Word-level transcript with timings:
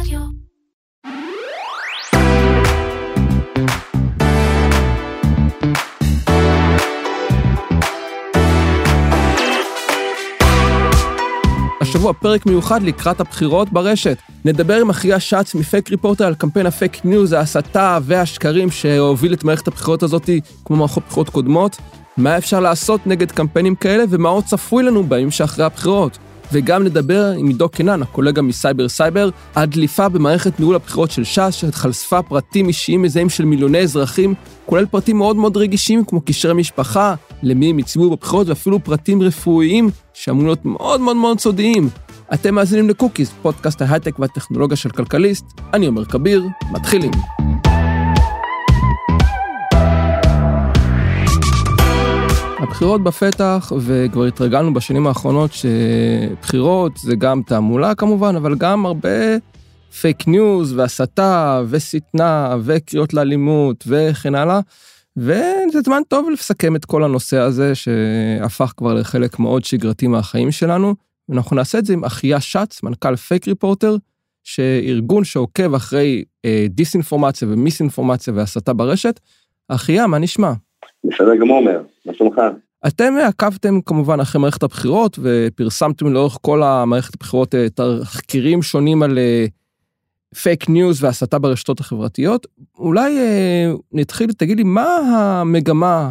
רדיו. 0.00 0.20
השבוע 11.80 12.12
פרק 12.12 12.46
מיוחד 12.46 12.82
לקראת 12.82 13.20
הבחירות 13.20 13.72
ברשת. 13.72 14.18
נדבר 14.44 14.80
עם 14.80 14.90
אחיה 14.90 15.20
שץ 15.20 15.54
מפייק 15.54 15.90
ריפורטר 15.90 16.26
על 16.26 16.34
קמפיין 16.34 16.66
הפייק 16.66 17.04
ניוז, 17.04 17.32
ההסתה 17.32 17.98
והשקרים 18.02 18.70
שהוביל 18.70 19.34
את 19.34 19.44
מערכת 19.44 19.68
הבחירות 19.68 20.02
הזאת 20.02 20.30
כמו 20.64 20.76
מערכות 20.76 21.02
בחירות 21.08 21.28
קודמות. 21.28 21.76
מה 22.16 22.38
אפשר 22.38 22.60
לעשות 22.60 23.06
נגד 23.06 23.30
קמפיינים 23.30 23.74
כאלה 23.74 24.04
ומה 24.10 24.28
עוד 24.28 24.44
צפוי 24.44 24.82
לנו 24.82 25.02
בימים 25.02 25.30
שאחרי 25.30 25.64
הבחירות. 25.64 26.18
וגם 26.52 26.84
נדבר 26.84 27.32
עם 27.38 27.48
עידו 27.48 27.68
קינן, 27.68 28.02
הקולגה 28.02 28.42
מסייבר 28.42 28.88
סייבר, 28.88 29.30
על 29.54 29.66
דליפה 29.66 30.08
במערכת 30.08 30.60
ניהול 30.60 30.74
הבחירות 30.74 31.10
של 31.10 31.24
ש"ס, 31.24 31.50
שחשפה 31.50 32.22
פרטים 32.22 32.68
אישיים 32.68 33.02
מזהים 33.02 33.28
של 33.28 33.44
מיליוני 33.44 33.78
אזרחים, 33.78 34.34
כולל 34.66 34.86
פרטים 34.86 35.18
מאוד 35.18 35.36
מאוד 35.36 35.56
רגישים 35.56 36.04
כמו 36.04 36.20
קשרי 36.20 36.54
משפחה, 36.54 37.14
למי 37.42 37.70
הם 37.70 37.78
הצביעו 37.78 38.10
בבחירות, 38.10 38.48
ואפילו 38.48 38.84
פרטים 38.84 39.22
רפואיים 39.22 39.90
שאמורים 40.14 40.46
להיות 40.46 40.64
מאוד 40.64 41.00
מאוד 41.00 41.16
מאוד 41.16 41.40
סודיים. 41.40 41.88
אתם 42.34 42.54
מאזינים 42.54 42.88
לקוקיס, 42.88 43.32
פודקאסט 43.42 43.82
ההייטק 43.82 44.18
והטכנולוגיה 44.18 44.76
של 44.76 44.90
כלכליסט, 44.90 45.44
אני 45.74 45.86
עומר 45.86 46.04
כביר, 46.04 46.44
מתחילים. 46.72 47.10
הבחירות 52.68 53.04
בפתח, 53.04 53.72
וכבר 53.78 54.24
התרגלנו 54.24 54.74
בשנים 54.74 55.06
האחרונות 55.06 55.50
שבחירות 55.52 56.96
זה 56.96 57.16
גם 57.16 57.42
תעמולה 57.46 57.94
כמובן, 57.94 58.36
אבל 58.36 58.54
גם 58.54 58.86
הרבה 58.86 59.08
פייק 60.00 60.28
ניוז 60.28 60.72
והסתה 60.72 61.62
ושטנה 61.68 62.56
וקריאות 62.62 63.14
לאלימות 63.14 63.84
וכן 63.86 64.34
הלאה. 64.34 64.60
וזה 65.16 65.80
זמן 65.84 66.02
טוב 66.08 66.30
לסכם 66.30 66.76
את 66.76 66.84
כל 66.84 67.04
הנושא 67.04 67.38
הזה 67.38 67.74
שהפך 67.74 68.72
כבר 68.76 68.94
לחלק 68.94 69.38
מאוד 69.38 69.64
שגרתי 69.64 70.06
מהחיים 70.06 70.50
שלנו. 70.50 70.94
ואנחנו 71.28 71.56
נעשה 71.56 71.78
את 71.78 71.84
זה 71.84 71.92
עם 71.92 72.04
אחיה 72.04 72.40
שץ, 72.40 72.82
מנכ"ל 72.82 73.16
פייק 73.16 73.48
ריפורטר, 73.48 73.96
שארגון 74.44 75.24
שעוקב 75.24 75.74
אחרי 75.74 76.24
אה, 76.44 76.66
דיסאינפורמציה 76.68 77.48
ומיסאינפורמציה 77.50 78.32
והסתה 78.36 78.72
ברשת. 78.72 79.20
אחיה, 79.68 80.06
מה 80.06 80.18
נשמע? 80.18 80.52
בסדר 81.04 81.36
גמור, 81.36 81.60
מה 82.06 82.14
שלומך? 82.14 82.40
אתם 82.86 83.14
עקבתם 83.28 83.80
כמובן 83.80 84.20
אחרי 84.20 84.40
מערכת 84.40 84.62
הבחירות 84.62 85.18
ופרסמתם 85.22 86.12
לאורך 86.12 86.38
כל 86.42 86.62
המערכת 86.62 87.14
הבחירות 87.14 87.54
אה, 87.54 87.66
תחקירים 87.68 88.62
שונים 88.62 89.02
על 89.02 89.18
פייק 90.42 90.68
ניוז 90.68 91.04
והסתה 91.04 91.38
ברשתות 91.38 91.80
החברתיות. 91.80 92.46
אולי 92.78 93.18
אה, 93.18 93.72
נתחיל, 93.92 94.32
תגיד 94.32 94.56
לי, 94.56 94.62
מה 94.64 94.86
המגמה 94.96 96.10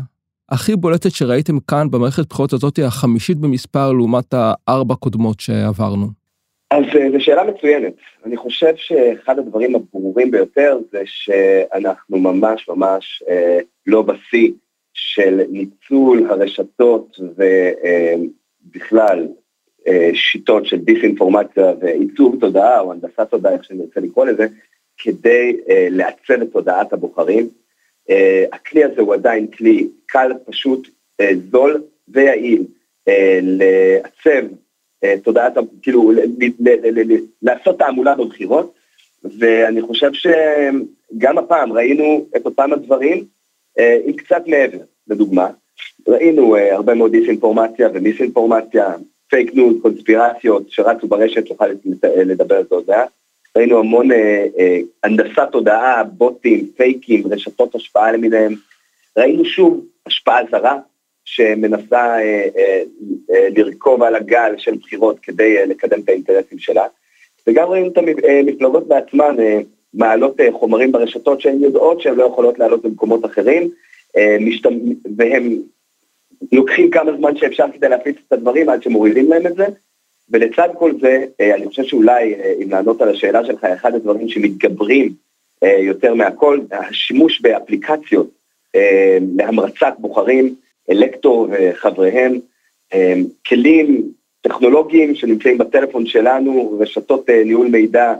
הכי 0.49 0.75
בולטת 0.75 1.11
שראיתם 1.11 1.59
כאן 1.59 1.91
במערכת 1.91 2.19
הבחירות 2.19 2.53
הזאת 2.53 2.79
החמישית 2.79 3.37
במספר 3.37 3.91
לעומת 3.91 4.33
הארבע 4.33 4.95
קודמות 4.95 5.39
שעברנו? 5.39 6.07
אז 6.71 6.83
אה, 6.95 7.11
זו 7.11 7.23
שאלה 7.23 7.43
מצוינת. 7.43 7.93
אני 8.25 8.37
חושב 8.37 8.73
שאחד 8.75 9.39
הדברים 9.39 9.75
הברורים 9.75 10.31
ביותר 10.31 10.77
זה 10.91 11.01
שאנחנו 11.05 12.17
ממש 12.17 12.69
ממש 12.69 13.23
אה, 13.29 13.59
לא 13.87 14.01
בשיא 14.01 14.51
של 14.95 15.41
ניצול 15.49 16.27
הרשתות 16.29 17.19
ובכלל 18.65 19.27
אה, 19.87 20.09
שיטות 20.13 20.65
של 20.65 20.77
דיסאינפורמציה 20.77 21.73
ועיצוב 21.79 22.39
תודעה 22.39 22.79
או 22.79 22.91
הנדסת 22.91 23.29
תודעה, 23.29 23.53
איך 23.53 23.63
שנרצה 23.63 23.99
לקרוא 23.99 24.25
לזה, 24.25 24.47
כדי 24.97 25.57
אה, 25.69 25.87
לעצב 25.89 26.41
את 26.41 26.51
תודעת 26.51 26.93
הבוחרים. 26.93 27.49
הכלי 28.51 28.83
הזה 28.83 29.01
הוא 29.01 29.13
עדיין 29.13 29.47
כלי 29.47 29.87
קל, 30.05 30.31
פשוט, 30.45 30.87
זול 31.51 31.83
ויעיל 32.07 32.63
לעצב 33.41 34.47
תודעת, 35.23 35.53
כאילו, 35.81 36.11
לעשות 37.41 37.79
תעמולה 37.79 38.15
בבחירות, 38.15 38.73
ואני 39.39 39.81
חושב 39.81 40.11
שגם 40.13 41.37
הפעם 41.37 41.73
ראינו 41.73 42.25
את 42.35 42.45
אותם 42.45 42.73
הדברים, 42.73 43.25
אה, 43.79 43.97
עם 44.05 44.13
קצת 44.13 44.47
מעבר, 44.47 44.77
לדוגמה. 45.07 45.49
ראינו 46.07 46.55
אה, 46.55 46.75
הרבה 46.75 46.93
מאוד 46.93 47.11
דיסאינפורמציה 47.11 47.89
ומיסאינפורמציה, 47.93 48.93
פייק 49.29 49.53
ניוז, 49.53 49.75
קונספירציות 49.81 50.63
שרצו 50.69 51.07
ברשת, 51.07 51.49
נוכל 51.49 51.67
לדבר 52.15 52.55
על 52.55 52.63
מעט. 52.87 53.09
ראינו 53.57 53.79
המון 53.79 54.11
אה, 54.11 54.45
אה, 54.59 54.79
הנדסת 55.03 55.47
תודעה, 55.51 56.03
בוטים, 56.03 56.67
פייקים, 56.77 57.23
רשתות 57.27 57.75
השפעה 57.75 58.11
למיניהם. 58.11 58.55
ראינו 59.17 59.45
שוב 59.45 59.85
השפעה 60.05 60.39
זרה 60.51 60.77
שמנסה 61.25 61.99
אה, 61.99 62.47
אה, 62.57 62.81
אה, 63.31 63.47
לרכוב 63.55 64.03
על 64.03 64.15
הגל 64.15 64.53
של 64.57 64.75
בחירות 64.75 65.19
כדי 65.19 65.57
אה, 65.57 65.65
לקדם 65.65 65.99
את 65.99 66.09
האינטרסים 66.09 66.59
שלה. 66.59 66.85
וגם 67.47 67.67
ראינו 67.67 67.87
את 67.87 67.97
המפלגות 67.97 68.87
בעצמן, 68.87 69.35
אה, 69.39 69.59
מעלות 69.95 70.39
אה, 70.39 70.51
חומרים 70.51 70.91
ברשתות 70.91 71.41
שהן 71.41 71.59
יודעות 71.59 72.01
שהן 72.01 72.15
לא 72.15 72.23
יכולות 72.23 72.59
לעלות 72.59 72.81
במקומות 72.81 73.25
אחרים, 73.25 73.69
אה, 74.17 74.37
והם 75.17 75.57
לוקחים 76.51 76.89
כמה 76.89 77.17
זמן 77.17 77.37
שאפשר 77.37 77.65
כדי 77.73 77.89
להפיץ 77.89 78.15
את 78.27 78.33
הדברים 78.33 78.69
עד 78.69 78.83
שמורידים 78.83 79.29
להם 79.29 79.47
את 79.47 79.55
זה, 79.55 79.65
ולצד 80.29 80.69
כל 80.77 80.91
זה, 81.01 81.25
אה, 81.41 81.55
אני 81.55 81.67
חושב 81.67 81.83
שאולי, 81.83 82.35
אם 82.63 82.69
לענות 82.71 83.01
על 83.01 83.09
השאלה 83.09 83.45
שלך, 83.45 83.63
אחד 83.63 83.95
הדברים 83.95 84.29
שמתגברים 84.29 85.13
יותר 85.79 86.13
מהכל, 86.13 86.59
השימוש 86.71 87.41
באפליקציות 87.41 88.29
להמרצת 89.37 89.93
בוחרים, 89.99 90.55
אלקטור 90.89 91.47
וחבריהם, 91.51 92.39
כלים 93.47 94.11
טכנולוגיים 94.41 95.15
שנמצאים 95.15 95.57
בטלפון 95.57 96.05
שלנו, 96.05 96.77
רשתות 96.79 97.29
ניהול 97.29 97.67
מידע 97.67 98.13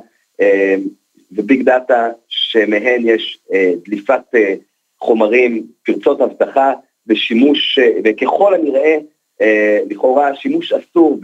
וביג 1.32 1.62
דאטה 1.62 2.10
שמהן 2.28 3.02
יש 3.06 3.40
אה, 3.54 3.72
דליפת 3.86 4.22
אה, 4.36 4.54
חומרים, 5.00 5.68
פרצות 5.86 6.22
אבטחה 6.22 6.74
ושימוש, 7.08 7.80
אה, 7.80 7.92
וככל 8.04 8.54
הנראה, 8.54 8.98
אה, 9.42 9.80
לכאורה 9.90 10.36
שימוש 10.36 10.74
אסור 10.74 11.20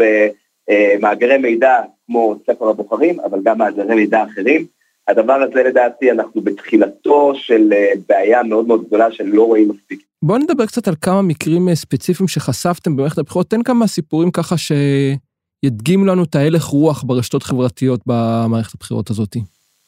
במאגרי 0.67 1.37
מידע 1.37 1.79
כמו 2.05 2.35
ספר 2.45 2.69
הבוחרים, 2.69 3.19
אבל 3.19 3.39
גם 3.43 3.57
מאגרי 3.57 3.95
מידע 3.95 4.23
אחרים. 4.23 4.65
הדבר 5.07 5.33
הזה 5.33 5.63
לדעתי 5.63 6.11
אנחנו 6.11 6.41
בתחילתו 6.41 7.33
של 7.35 7.73
אה, 7.73 7.91
בעיה 8.09 8.43
מאוד 8.43 8.67
מאוד 8.67 8.85
גדולה 8.87 9.11
שלא 9.11 9.43
רואים 9.43 9.69
מספיק. 9.69 10.03
בואו 10.23 10.37
נדבר 10.37 10.65
קצת 10.65 10.87
על 10.87 10.95
כמה 11.01 11.21
מקרים 11.21 11.69
אה, 11.69 11.75
ספציפיים 11.75 12.27
שחשפתם 12.27 12.95
במערכת 12.95 13.17
הבחירות, 13.17 13.49
תן 13.49 13.63
כמה 13.63 13.87
סיפורים 13.87 14.31
ככה 14.31 14.55
שידגים 14.57 16.07
לנו 16.07 16.23
את 16.23 16.35
ההלך 16.35 16.63
רוח 16.63 17.03
ברשתות 17.03 17.43
חברתיות 17.43 18.01
במערכת 18.05 18.73
הבחירות 18.75 19.09
הזאתי. 19.09 19.39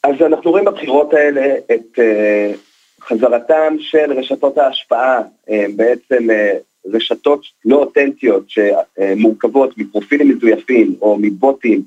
אז 0.04 0.22
אנחנו 0.22 0.50
רואים 0.50 0.64
בבחירות 0.64 1.14
האלה 1.14 1.54
את 1.74 1.98
uh, 1.98 2.56
חזרתם 3.00 3.76
של 3.78 4.12
רשתות 4.12 4.58
ההשפעה, 4.58 5.20
uh, 5.20 5.52
בעצם 5.76 6.30
uh, 6.30 6.92
רשתות 6.94 7.40
לא 7.64 7.76
אותנטיות 7.76 8.44
שמורכבות 8.48 9.78
מפרופילים 9.78 10.28
מזויפים 10.28 10.94
או 11.00 11.16
מבוטים 11.20 11.82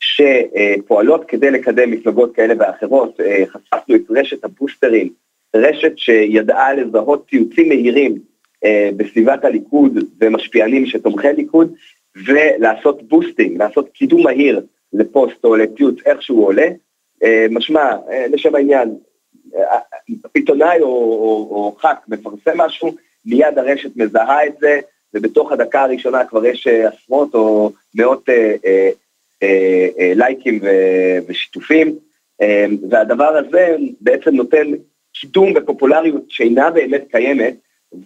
שפועלות 0.00 1.24
כדי 1.24 1.50
לקדם 1.50 1.90
מפלגות 1.90 2.34
כאלה 2.34 2.54
ואחרות. 2.58 3.20
חשפנו 3.46 3.94
את 3.94 4.00
רשת 4.10 4.44
הבוסטרים, 4.44 5.08
רשת 5.56 5.92
שידעה 5.96 6.74
לזהות 6.74 7.26
ציוצים 7.30 7.68
מהירים 7.68 8.18
בסביבת 8.96 9.44
הליכוד 9.44 9.98
ומשפיענים 10.20 10.86
שתומכי 10.86 11.32
ליכוד, 11.36 11.74
ולעשות 12.26 13.02
boosting, 13.02 13.62
לעשות 13.62 13.88
קידום 13.88 14.22
מהיר 14.22 14.60
לפוסט 14.92 15.44
או 15.44 15.56
לציוץ 15.56 15.96
איך 16.06 16.22
שהוא 16.22 16.46
עולה. 16.46 16.68
אה, 17.22 17.46
משמע, 17.50 17.96
אה, 18.10 18.26
לשם 18.30 18.54
העניין, 18.54 18.94
אה, 19.56 19.78
עיתונאי 20.34 20.80
או, 20.80 20.86
או, 20.86 21.48
או 21.50 21.76
ח"כ 21.80 22.08
מפרסם 22.08 22.60
משהו, 22.60 22.94
מיד 23.26 23.58
הרשת 23.58 23.96
מזהה 23.96 24.46
את 24.46 24.52
זה, 24.60 24.80
ובתוך 25.14 25.52
הדקה 25.52 25.82
הראשונה 25.82 26.24
כבר 26.24 26.46
יש 26.46 26.66
עשרות 26.66 27.34
או 27.34 27.72
מאות 27.94 28.28
אה, 28.28 28.56
אה, 29.42 29.88
אה, 29.98 30.12
לייקים 30.14 30.58
ו, 30.62 30.68
ושיתופים, 31.26 31.96
אה, 32.42 32.66
והדבר 32.90 33.36
הזה 33.36 33.76
בעצם 34.00 34.34
נותן 34.34 34.66
קידום 35.12 35.54
בפופולריות 35.54 36.24
שאינה 36.28 36.70
באמת 36.70 37.04
קיימת, 37.10 37.54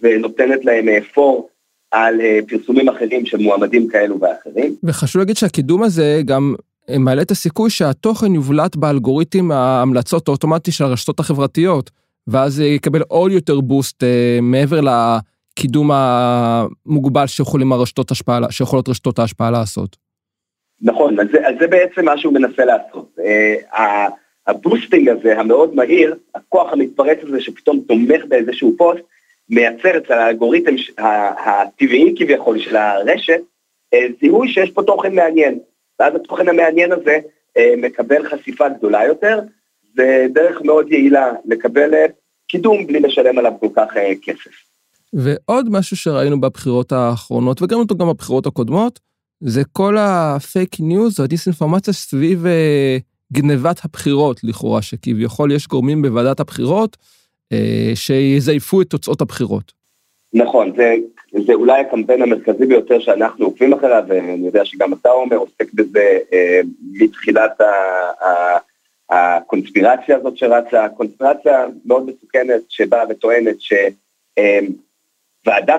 ונותנת 0.01 0.65
להם 0.65 0.85
פור 1.13 1.49
על 1.91 2.21
פרסומים 2.47 2.89
אחרים 2.89 3.25
של 3.25 3.37
מועמדים 3.37 3.87
כאלו 3.87 4.19
ואחרים. 4.19 4.75
וחשוב 4.83 5.19
להגיד 5.19 5.37
שהקידום 5.37 5.83
הזה 5.83 6.21
גם 6.25 6.55
מעלה 6.99 7.21
את 7.21 7.31
הסיכוי 7.31 7.69
שהתוכן 7.69 8.35
יובלט 8.35 8.75
באלגוריתם 8.75 9.51
ההמלצות 9.51 10.27
האוטומטי 10.27 10.71
של 10.71 10.83
הרשתות 10.83 11.19
החברתיות, 11.19 11.91
ואז 12.27 12.59
יקבל 12.59 13.01
עוד 13.07 13.31
יותר 13.31 13.61
בוסט 13.61 14.03
אה, 14.03 14.39
מעבר 14.41 14.79
לקידום 14.81 15.91
המוגבל 15.93 17.27
שיכולים 17.27 17.71
הרשתות 17.71 18.11
השפעה, 18.11 18.39
שיכולות 18.51 18.89
רשתות 18.89 19.19
ההשפעה 19.19 19.51
לעשות. 19.51 19.95
נכון, 20.81 21.19
אז 21.19 21.27
זה, 21.31 21.47
אז 21.47 21.55
זה 21.59 21.67
בעצם 21.67 22.05
מה 22.05 22.17
שהוא 22.17 22.33
מנסה 22.33 22.65
לעשות. 22.65 23.19
אה, 23.19 24.07
ה 24.47 24.54
boosting 24.54 25.09
הזה, 25.09 25.39
המאוד 25.39 25.75
מהיר, 25.75 26.15
הכוח 26.35 26.73
המתפרץ 26.73 27.17
הזה 27.23 27.41
שפתאום 27.41 27.79
תומך 27.87 28.25
באיזשהו 28.27 28.73
פוסט, 28.77 29.01
מייצר 29.49 29.97
אצל 29.97 30.13
האלגוריתם 30.13 30.75
הטבעי 31.37 32.13
כביכול 32.17 32.59
של 32.59 32.75
הרשת, 32.75 33.41
אה, 33.93 34.07
זיהוי 34.21 34.47
שיש 34.47 34.71
פה 34.71 34.83
תוכן 34.83 35.15
מעניין. 35.15 35.59
ואז 35.99 36.15
התוכן 36.15 36.49
המעניין 36.49 36.91
הזה 36.91 37.19
אה, 37.57 37.73
מקבל 37.77 38.29
חשיפה 38.29 38.69
גדולה 38.69 39.05
יותר, 39.05 39.39
זה 39.95 40.27
דרך 40.33 40.61
מאוד 40.61 40.91
יעילה 40.91 41.31
לקבל 41.45 41.91
קידום 42.47 42.87
בלי 42.87 42.99
לשלם 42.99 43.37
עליו 43.37 43.51
כל 43.59 43.69
כך 43.75 43.93
כסף. 44.21 44.51
ועוד 45.13 45.69
משהו 45.69 45.97
שראינו 45.97 46.41
בבחירות 46.41 46.91
האחרונות, 46.91 47.61
וגם 47.61 47.79
אותו 47.79 47.95
גם 47.97 48.07
בבחירות 48.07 48.45
הקודמות, 48.45 48.99
זה 49.39 49.61
כל 49.71 49.97
הפייק 49.99 50.79
ניוז 50.79 51.19
והדיסאינפורמציה 51.19 51.93
סביב 51.93 52.45
אה, 52.45 52.97
גנבת 53.33 53.85
הבחירות 53.85 54.43
לכאורה, 54.43 54.81
שכביכול 54.81 55.51
יש 55.51 55.67
גורמים 55.67 56.01
בוועדת 56.01 56.39
הבחירות 56.39 56.97
אה, 57.53 57.91
שיזייפו 57.95 58.81
את 58.81 58.89
תוצאות 58.89 59.21
הבחירות. 59.21 59.71
נכון, 60.35 60.71
זה, 60.75 60.95
זה 61.45 61.53
אולי 61.53 61.81
הקמפיין 61.81 62.21
המרכזי 62.21 62.65
ביותר 62.65 62.99
שאנחנו 62.99 63.45
עוקבים 63.45 63.73
אחריו, 63.73 64.03
ואני 64.07 64.45
יודע 64.45 64.65
שגם 64.65 64.93
אתה 64.93 65.11
אומר, 65.11 65.37
עוסק 65.37 65.73
בזה 65.73 66.17
אה, 66.33 66.59
מתחילת 66.93 67.61
ה, 67.61 67.65
ה, 68.25 68.57
הקונספירציה 69.09 70.17
הזאת 70.17 70.37
שרצה, 70.37 70.89
קונספירציה 70.89 71.65
מאוד 71.85 72.05
מסוכנת 72.05 72.61
שבאה 72.69 73.03
וטוענת 73.09 73.61
ש... 73.61 73.73
אה, 74.37 74.59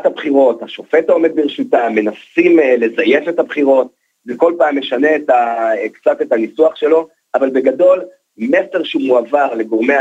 הבחירות, 0.06 0.62
השופט 0.62 1.08
העומד 1.08 1.36
ברשותה, 1.36 1.88
מנסים 1.90 2.58
אה, 2.60 2.76
לזייף 2.76 3.28
את 3.28 3.38
הבחירות, 3.38 3.92
וכל 4.26 4.54
פעם 4.58 4.78
משנה 4.78 5.16
את 5.16 5.30
ה, 5.30 5.70
קצת 5.92 6.22
את 6.22 6.32
הניסוח 6.32 6.76
שלו, 6.76 7.08
אבל 7.34 7.50
בגדול, 7.50 8.04
מסר 8.38 8.84
שהוא 8.84 9.02
מועבר 9.02 9.54
לגורמי, 9.54 9.94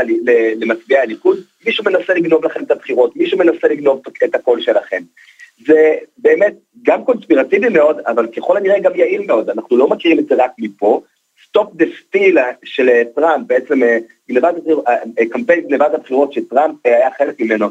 למצביעי 0.56 1.00
הליכוד, 1.00 1.38
מישהו 1.66 1.84
מנסה 1.84 2.14
לגנוב 2.14 2.44
לכם 2.44 2.62
את 2.62 2.70
הבחירות, 2.70 3.16
מישהו 3.16 3.38
מנסה 3.38 3.68
לגנוב 3.68 4.02
את 4.24 4.34
הקול 4.34 4.60
שלכם. 4.60 5.02
זה 5.66 5.94
באמת 6.18 6.54
גם 6.82 7.04
קונספירטיבי 7.04 7.68
מאוד, 7.68 8.00
אבל 8.06 8.26
ככל 8.26 8.56
הנראה 8.56 8.80
גם 8.80 8.96
יעיל 8.96 9.26
מאוד, 9.26 9.50
אנחנו 9.50 9.76
לא 9.76 9.88
מכירים 9.88 10.18
את 10.18 10.26
זה 10.26 10.34
רק 10.34 10.50
מפה. 10.58 11.02
Stop 11.48 11.74
the 11.74 11.84
Steal 12.00 12.38
של 12.64 13.02
טראמפ, 13.14 13.46
בעצם 13.46 13.82
אה, 13.82 13.98
גנבת, 14.30 14.54
אה, 14.88 15.26
קמפיין 15.30 15.68
גנבת 15.68 15.94
הבחירות 15.94 16.32
שטראמפ 16.32 16.74
היה 16.84 17.10
חלק 17.18 17.40
ממנו, 17.40 17.66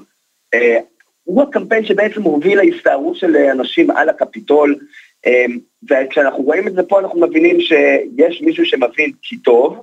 הוא 1.23 1.43
הקמפיין 1.43 1.85
שבעצם 1.85 2.21
הוביל 2.21 2.57
להסתערות 2.57 3.15
של 3.15 3.35
אנשים 3.35 3.91
על 3.91 4.09
הקפיטול, 4.09 4.75
וכשאנחנו 5.89 6.43
רואים 6.43 6.67
את 6.67 6.73
זה 6.73 6.83
פה 6.83 6.99
אנחנו 6.99 7.19
מבינים 7.19 7.61
שיש 7.61 8.41
מישהו 8.41 8.65
שמבין 8.65 9.11
כי 9.21 9.37
טוב, 9.37 9.81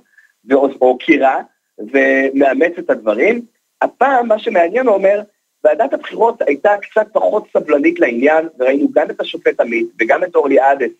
או 0.51 0.97
כי 0.99 1.17
רע, 1.17 1.41
ומאמץ 1.79 2.71
את 2.79 2.89
הדברים. 2.89 3.41
הפעם 3.81 4.27
מה 4.27 4.39
שמעניין 4.39 4.87
הוא 4.87 4.95
אומר, 4.95 5.21
ועדת 5.63 5.93
הבחירות 5.93 6.41
הייתה 6.41 6.71
קצת 6.81 7.07
פחות 7.13 7.47
סבלנית 7.53 7.99
לעניין, 7.99 8.47
וראינו 8.59 8.87
גם 8.91 9.09
את 9.09 9.21
השופט 9.21 9.59
עמית 9.59 9.87
וגם 9.99 10.23
את 10.23 10.35
אורלי 10.35 10.59
עדס, 10.59 10.91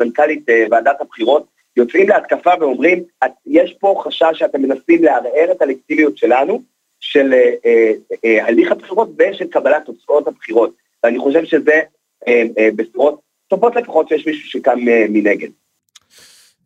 מנכ"לית 0.00 0.48
אה, 0.48 0.64
ועדת 0.70 1.00
הבחירות, 1.00 1.46
יוצאים 1.76 2.08
להתקפה 2.08 2.50
ואומרים, 2.60 3.04
יש 3.46 3.76
פה 3.80 4.02
חשש 4.04 4.32
שאתם 4.32 4.62
מנסים 4.62 5.04
לערער 5.04 5.52
את 5.52 5.62
הלקטיביות 5.62 6.18
שלנו, 6.18 6.62
של 7.00 7.32
אה, 7.32 7.52
אה, 7.66 7.92
אה, 8.24 8.46
הליך 8.46 8.72
הבחירות 8.72 9.08
ושל 9.18 9.46
קבלת 9.46 9.84
תוצאות 9.84 10.28
הבחירות. 10.28 10.74
ואני 11.04 11.18
חושב 11.18 11.44
שזה 11.44 11.80
אה, 12.28 12.42
אה, 12.58 12.68
בשורות 12.76 13.20
טובות 13.48 13.76
לפחות 13.76 14.08
שיש 14.08 14.26
מישהו 14.26 14.50
שקם 14.50 14.88
אה, 14.88 15.04
מנגד. 15.08 15.48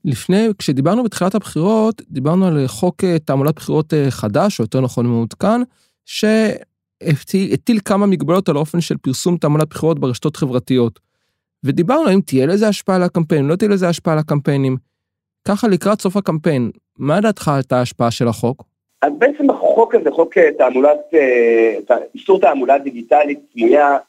לפני, 0.04 0.48
כשדיברנו 0.58 1.04
בתחילת 1.04 1.34
הבחירות, 1.34 2.02
דיברנו 2.10 2.46
על 2.46 2.66
חוק 2.66 3.04
אה, 3.04 3.18
תעמולת 3.18 3.54
בחירות 3.54 3.94
אה, 3.94 4.10
חדש, 4.10 4.58
או 4.58 4.64
יותר 4.64 4.80
נכון 4.80 5.06
מעודכן, 5.06 5.60
שהטיל 6.04 7.78
כמה 7.84 8.06
מגבלות 8.06 8.48
על 8.48 8.56
האופן 8.56 8.80
של 8.80 8.96
פרסום 8.96 9.36
תעמולת 9.36 9.68
בחירות 9.68 9.98
ברשתות 9.98 10.36
חברתיות. 10.36 11.00
ודיברנו 11.64 12.08
האם 12.08 12.20
תהיה 12.20 12.46
לזה 12.46 12.68
השפעה 12.68 12.96
על 12.96 13.02
הקמפיין, 13.02 13.44
לא 13.44 13.56
תהיה 13.56 13.68
לזה 13.70 13.88
השפעה 13.88 14.14
על 14.14 14.18
הקמפיינים. 14.18 14.76
ככה 15.48 15.68
לקראת 15.68 16.00
סוף 16.00 16.16
הקמפיין, 16.16 16.70
מה 16.98 17.20
דעתך 17.20 17.48
על 17.48 17.60
ההשפעה 17.70 18.10
של 18.10 18.28
החוק? 18.28 18.64
אז 19.02 19.12
בעצם 19.18 19.50
החוק 19.50 19.94
הזה, 19.94 20.10
חוק 20.10 20.38
אה, 20.38 20.52
תעמולת, 20.58 20.98
איסור 22.14 22.40
תעמולה 22.40 22.78
דיגיטלית 22.78 23.38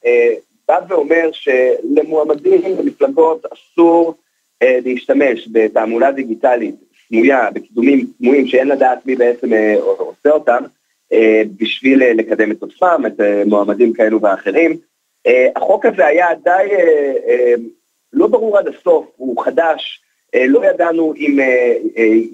אה, 0.06 0.33
בא 0.68 0.80
ואומר 0.89 1.30
שלמועמדים 1.31 2.62
ומפלגות 2.80 3.45
אסור 3.45 4.15
להשתמש 4.63 5.47
בתעמולה 5.51 6.11
דיגיטלית 6.11 6.75
סמויה, 7.07 7.51
בקידומים 7.51 8.07
סמויים 8.17 8.47
שאין 8.47 8.67
לדעת 8.67 9.06
מי 9.06 9.15
בעצם 9.15 9.50
עושה 9.79 10.29
אותם, 10.29 10.63
בשביל 11.57 12.03
לקדם 12.11 12.51
את 12.51 12.63
עצמם, 12.63 13.03
את 13.07 13.19
מועמדים 13.45 13.94
כאלו 13.94 14.21
ואחרים. 14.21 14.77
החוק 15.56 15.85
הזה 15.85 16.06
היה 16.06 16.27
די 16.44 16.67
לא 18.13 18.27
ברור 18.27 18.57
עד 18.57 18.67
הסוף, 18.67 19.06
הוא 19.15 19.44
חדש, 19.44 20.01
לא 20.35 20.65
ידענו 20.65 21.13
אם 21.17 21.39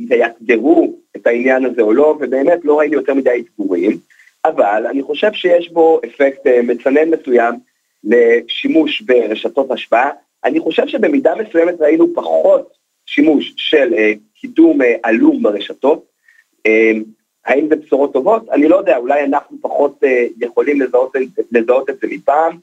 יאתגרו 0.09 0.93
את 1.15 1.27
העניין 1.27 1.65
הזה 1.65 1.81
או 1.81 1.93
לא, 1.93 2.17
ובאמת 2.19 2.59
לא 2.63 2.79
ראיתי 2.79 2.95
יותר 2.95 3.13
מדי 3.13 3.43
דיבורים, 3.57 3.97
אבל 4.45 4.87
אני 4.87 5.03
חושב 5.03 5.33
שיש 5.33 5.69
בו 5.69 6.01
אפקט 6.05 6.47
אה, 6.47 6.61
מצנן 6.61 7.09
מסוים 7.09 7.55
לשימוש 8.03 9.01
ברשתות 9.01 9.71
השפעה. 9.71 10.09
אני 10.45 10.59
חושב 10.59 10.87
שבמידה 10.87 11.33
מסוימת 11.35 11.81
ראינו 11.81 12.13
פחות 12.15 12.69
שימוש 13.05 13.53
של 13.57 13.93
uh, 13.93 14.39
קידום 14.39 14.81
uh, 14.81 14.85
עלום 15.03 15.43
ברשתות. 15.43 16.05
Uh, 16.67 16.71
האם 17.45 17.67
זה 17.69 17.75
בשורות 17.75 18.13
טובות? 18.13 18.49
אני 18.49 18.67
לא 18.67 18.75
יודע, 18.75 18.97
אולי 18.97 19.23
אנחנו 19.23 19.57
פחות 19.61 20.03
uh, 20.03 20.07
יכולים 20.41 20.81
לזהות, 20.81 21.15
לזהות 21.51 21.89
את 21.89 21.99
זה 22.01 22.07
מפעם, 22.11 22.57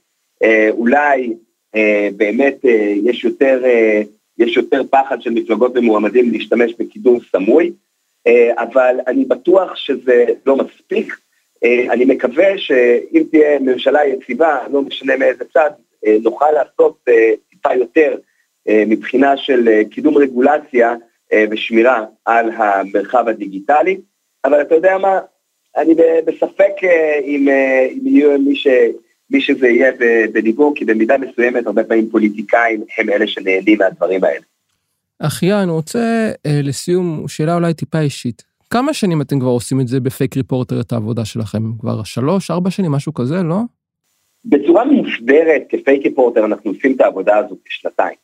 uh, 0.45 0.47
אולי 0.71 1.35
uh, 1.77 1.79
באמת 2.17 2.57
uh, 2.65 2.69
יש, 3.03 3.25
יותר, 3.25 3.63
uh, 3.65 4.07
יש 4.39 4.57
יותר 4.57 4.83
פחד 4.91 5.23
של 5.23 5.31
מפלגות 5.31 5.73
ומועמדים 5.75 6.33
להשתמש 6.33 6.75
בקידום 6.79 7.19
סמוי. 7.31 7.73
אה, 8.27 8.63
אבל 8.63 8.97
אני 9.07 9.25
בטוח 9.25 9.77
שזה 9.77 10.25
לא 10.47 10.57
מספיק. 10.57 11.17
אה, 11.65 11.93
אני 11.93 12.05
מקווה 12.05 12.59
שאם 12.59 13.23
תהיה 13.31 13.59
ממשלה 13.59 14.07
יציבה, 14.07 14.59
לא 14.73 14.83
משנה 14.83 15.17
מאיזה 15.17 15.45
צד, 15.53 15.71
אה, 16.07 16.17
נוכל 16.23 16.51
לעשות 16.51 16.99
טיפה 17.63 17.75
יותר 17.75 18.17
מבחינה 18.69 19.37
של 19.37 19.83
קידום 19.91 20.17
רגולציה 20.17 20.95
ושמירה 21.51 22.05
על 22.25 22.51
המרחב 22.51 23.29
הדיגיטלי. 23.29 24.01
אבל 24.45 24.63
אתה 24.63 24.75
יודע 24.75 24.99
מה, 24.99 25.19
אני 25.77 25.95
בספק 26.27 26.73
אם, 27.25 27.49
אם 27.93 28.07
יהיו 28.07 28.39
מי, 28.39 28.57
ש, 28.57 28.67
מי 29.31 29.41
שזה 29.41 29.69
יהיה 29.69 29.93
בדיבור, 30.35 30.73
כי 30.77 30.85
במידה 30.85 31.19
מסוימת 31.19 31.67
הרבה 31.67 31.85
פעמים 31.85 32.11
פוליטיקאים 32.11 32.85
הם 32.99 33.11
אלה 33.11 33.27
שנהנים 33.27 33.79
מהדברים 33.79 34.25
האלה. 34.25 34.45
אחיה, 35.19 35.63
אני 35.63 35.71
רוצה 35.71 36.31
אה, 36.47 36.61
לסיום, 36.63 37.29
שאלה 37.29 37.55
אולי 37.55 37.75
טיפה 37.75 38.01
אישית. 38.01 38.43
כמה 38.71 38.95
שנים 38.95 39.21
אתם 39.21 39.41
כבר 39.41 39.49
עושים 39.49 39.81
את 39.81 39.89
זה 39.89 40.01
בפייק 40.01 40.37
ריפורטר, 40.37 40.81
את 40.81 40.93
העבודה 40.93 41.25
שלכם? 41.25 41.63
כבר 41.81 42.03
שלוש, 42.03 42.51
ארבע 42.51 42.71
שנים, 42.71 42.93
משהו 42.93 43.15
כזה, 43.15 43.43
לא? 43.43 43.61
בצורה 44.45 44.85
מוסדרת 44.85 45.63
כפייק 45.69 46.05
ריפורטר 46.05 46.45
אנחנו 46.45 46.71
עושים 46.71 46.93
את 46.97 47.01
העבודה 47.01 47.37
הזאת 47.37 47.59
בשנתיים. 47.67 48.17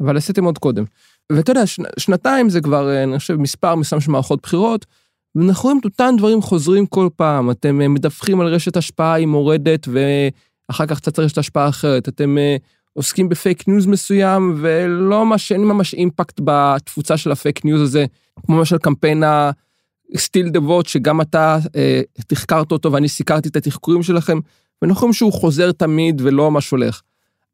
אבל 0.00 0.16
עשיתם 0.16 0.44
עוד 0.44 0.58
קודם. 0.58 0.84
ואתה 1.32 1.50
יודע, 1.50 1.66
שנ, 1.66 1.82
שנתיים 1.98 2.48
זה 2.48 2.60
כבר, 2.60 2.88
אה, 2.88 3.02
אני 3.02 3.18
חושב, 3.18 3.36
מספר 3.36 3.74
מסוים 3.74 4.00
של 4.00 4.10
מערכות 4.10 4.42
בחירות, 4.42 4.86
ואנחנו 5.34 5.62
רואים 5.62 5.78
את 5.80 5.84
אותם 5.84 6.14
דברים 6.18 6.42
חוזרים 6.42 6.86
כל 6.86 7.08
פעם. 7.16 7.50
אתם 7.50 7.80
אה, 7.80 7.88
מדווחים 7.88 8.40
על 8.40 8.46
רשת 8.46 8.76
השפעה 8.76 9.14
היא 9.14 9.26
מורדת, 9.26 9.88
ואחר 9.88 10.86
כך 10.86 11.00
קצת 11.00 11.18
רשת 11.18 11.38
השפעה 11.38 11.68
אחרת. 11.68 12.08
אתם 12.08 12.38
אה, 12.38 12.56
עוסקים 12.92 13.28
בפייק 13.28 13.68
ניוז 13.68 13.86
מסוים, 13.86 14.54
ולא 14.60 15.24
ממש, 15.24 15.52
אין 15.52 15.64
ממש 15.64 15.94
אימפקט 15.94 16.40
בתפוצה 16.44 17.16
של 17.16 17.32
הפייק 17.32 17.64
ניוז 17.64 17.80
הזה, 17.80 18.04
כמו 18.46 18.58
למשל 18.58 18.78
קמפיין 18.78 19.22
ה- 19.22 19.59
Steal 19.59 20.50
the 20.52 20.60
Vote, 20.68 20.88
שגם 20.88 21.20
אתה 21.20 21.58
אה, 21.76 22.00
תחקרת 22.26 22.72
אותו 22.72 22.92
ואני 22.92 23.08
סיקרתי 23.08 23.48
את 23.48 23.56
התחקורים 23.56 24.02
שלכם, 24.02 24.38
ואנחנו 24.82 25.00
רואים 25.00 25.12
שהוא 25.12 25.32
חוזר 25.32 25.72
תמיד 25.72 26.20
ולא 26.20 26.50
ממש 26.50 26.70
הולך. 26.70 27.02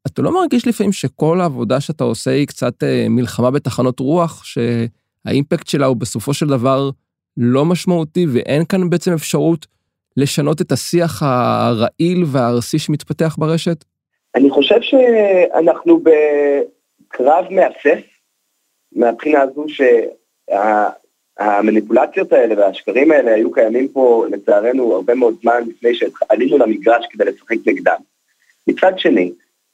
אתה 0.06 0.22
לא 0.22 0.34
מרגיש 0.34 0.66
לפעמים 0.66 0.92
שכל 0.92 1.40
העבודה 1.40 1.80
שאתה 1.80 2.04
עושה 2.04 2.30
היא 2.30 2.46
קצת 2.46 2.82
אה, 2.82 3.06
מלחמה 3.08 3.50
בתחנות 3.50 4.00
רוח, 4.00 4.44
שהאימפקט 4.44 5.66
שלה 5.66 5.86
הוא 5.86 5.96
בסופו 5.96 6.34
של 6.34 6.46
דבר 6.46 6.90
לא 7.36 7.64
משמעותי, 7.64 8.26
ואין 8.32 8.64
כאן 8.64 8.90
בעצם 8.90 9.12
אפשרות 9.12 9.66
לשנות 10.16 10.60
את 10.60 10.72
השיח 10.72 11.22
הרעיל 11.22 12.24
והארסי 12.26 12.78
שמתפתח 12.78 13.36
ברשת? 13.38 13.84
אני 14.34 14.50
חושב 14.50 14.80
שאנחנו 14.82 16.00
בקרב 16.02 17.44
מאסף, 17.50 18.00
מהבחינה 18.92 19.40
הזו 19.40 19.64
שהמניפולציות 21.38 22.32
האלה 22.32 22.54
והשקרים 22.58 23.10
האלה 23.10 23.34
היו 23.34 23.52
קיימים 23.52 23.88
פה 23.88 24.26
לצערנו 24.30 24.94
הרבה 24.94 25.14
מאוד 25.14 25.34
זמן 25.42 25.62
לפני 25.68 25.94
שעלינו 25.94 26.58
למגרש 26.58 27.06
כדי 27.10 27.24
לשחק 27.24 27.56
נגדם. 27.66 27.96
מצד 28.66 28.92
שני, 28.98 29.32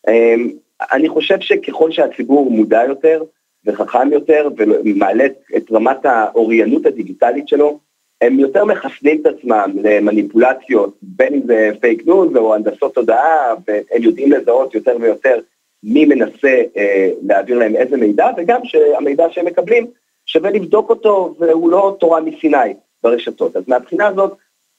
אמ, 0.09 0.50
אני 0.93 1.09
חושב 1.09 1.41
שככל 1.41 1.91
שהציבור 1.91 2.50
מודע 2.50 2.85
יותר 2.88 3.23
וחכם 3.67 4.12
יותר 4.12 4.49
ומעלה 4.57 5.27
את 5.57 5.73
רמת 5.73 6.05
האוריינות 6.05 6.87
הדיגיטלית 6.87 7.49
שלו, 7.49 7.79
הם 8.21 8.38
יותר 8.38 8.65
מחסנים 8.65 9.21
את 9.21 9.27
עצמם 9.27 9.71
למניפולציות, 9.83 10.95
בין 11.03 11.35
אם 11.35 11.41
זה 11.47 11.71
פייק 11.81 12.07
ניוז 12.07 12.37
או 12.37 12.55
הנדסות 12.55 12.95
תודעה, 12.95 13.55
והם 13.67 14.03
יודעים 14.03 14.33
לזהות 14.33 14.75
יותר 14.75 14.97
ויותר 15.00 15.38
מי 15.83 16.05
מנסה 16.05 16.62
אה, 16.77 17.11
להעביר 17.23 17.59
להם 17.59 17.77
איזה 17.77 17.97
מידע, 17.97 18.27
וגם 18.37 18.61
שהמידע 18.65 19.27
שהם 19.31 19.47
מקבלים 19.47 19.87
שווה 20.29 20.51
לבדוק 20.51 20.91
אותו, 20.91 21.35
והוא 21.39 21.71
לא 21.71 21.97
תורה 22.01 22.21
מסיני 22.21 22.75
ברשתות. 23.03 23.57
אז 23.57 23.63
מהבחינה 23.67 24.07
הזאת, 24.07 24.33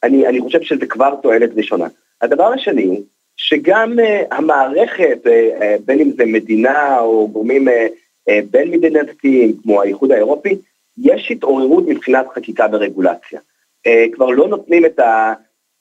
אני, 0.04 0.28
אני 0.28 0.42
חושב 0.42 0.62
שזה 0.62 0.86
כבר 0.86 1.16
תועלת 1.16 1.50
ראשונה. 1.56 1.88
הדבר 2.22 2.54
השני 2.54 3.02
שגם 3.38 4.00
אה, 4.00 4.24
המערכת, 4.32 5.20
אה, 5.28 5.50
אה, 5.62 5.76
בין 5.86 6.00
אם 6.00 6.12
זה 6.18 6.26
מדינה 6.26 7.00
או 7.00 7.28
גורמים 7.28 7.68
אה, 7.68 7.88
אה, 8.30 8.40
בין 8.52 8.72
מדינתיים 8.72 9.58
כמו 9.64 9.82
האיחוד 9.82 10.12
האירופי, 10.12 10.58
יש 10.98 11.32
התעוררות 11.32 11.84
מבחינת 11.88 12.26
חקיקה 12.36 12.66
ורגולציה. 12.72 13.40
אה, 13.88 14.06
כבר 14.12 14.30
לא 14.30 14.48
נותנים 14.48 14.86
את 14.86 15.00
ה... 15.00 15.34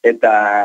את 0.09 0.25
ה 0.25 0.65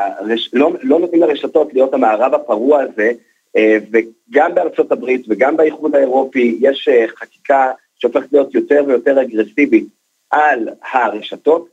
לא, 0.52 0.72
לא 0.82 0.98
נותנים 0.98 1.22
לרשתות 1.22 1.74
להיות 1.74 1.94
המערב 1.94 2.34
הפרוע 2.34 2.82
הזה, 2.82 3.12
אה, 3.56 3.78
וגם 3.92 4.54
בארצות 4.54 4.92
הברית 4.92 5.26
וגם 5.28 5.56
באיחוד 5.56 5.94
האירופי 5.94 6.58
יש 6.60 6.88
אה, 6.88 7.04
חקיקה 7.08 7.72
שהופכת 8.04 8.32
להיות 8.32 8.54
יותר 8.54 8.84
ויותר 8.86 9.22
אגרסיבית 9.22 9.84
על 10.30 10.68
הרשתות, 10.92 11.68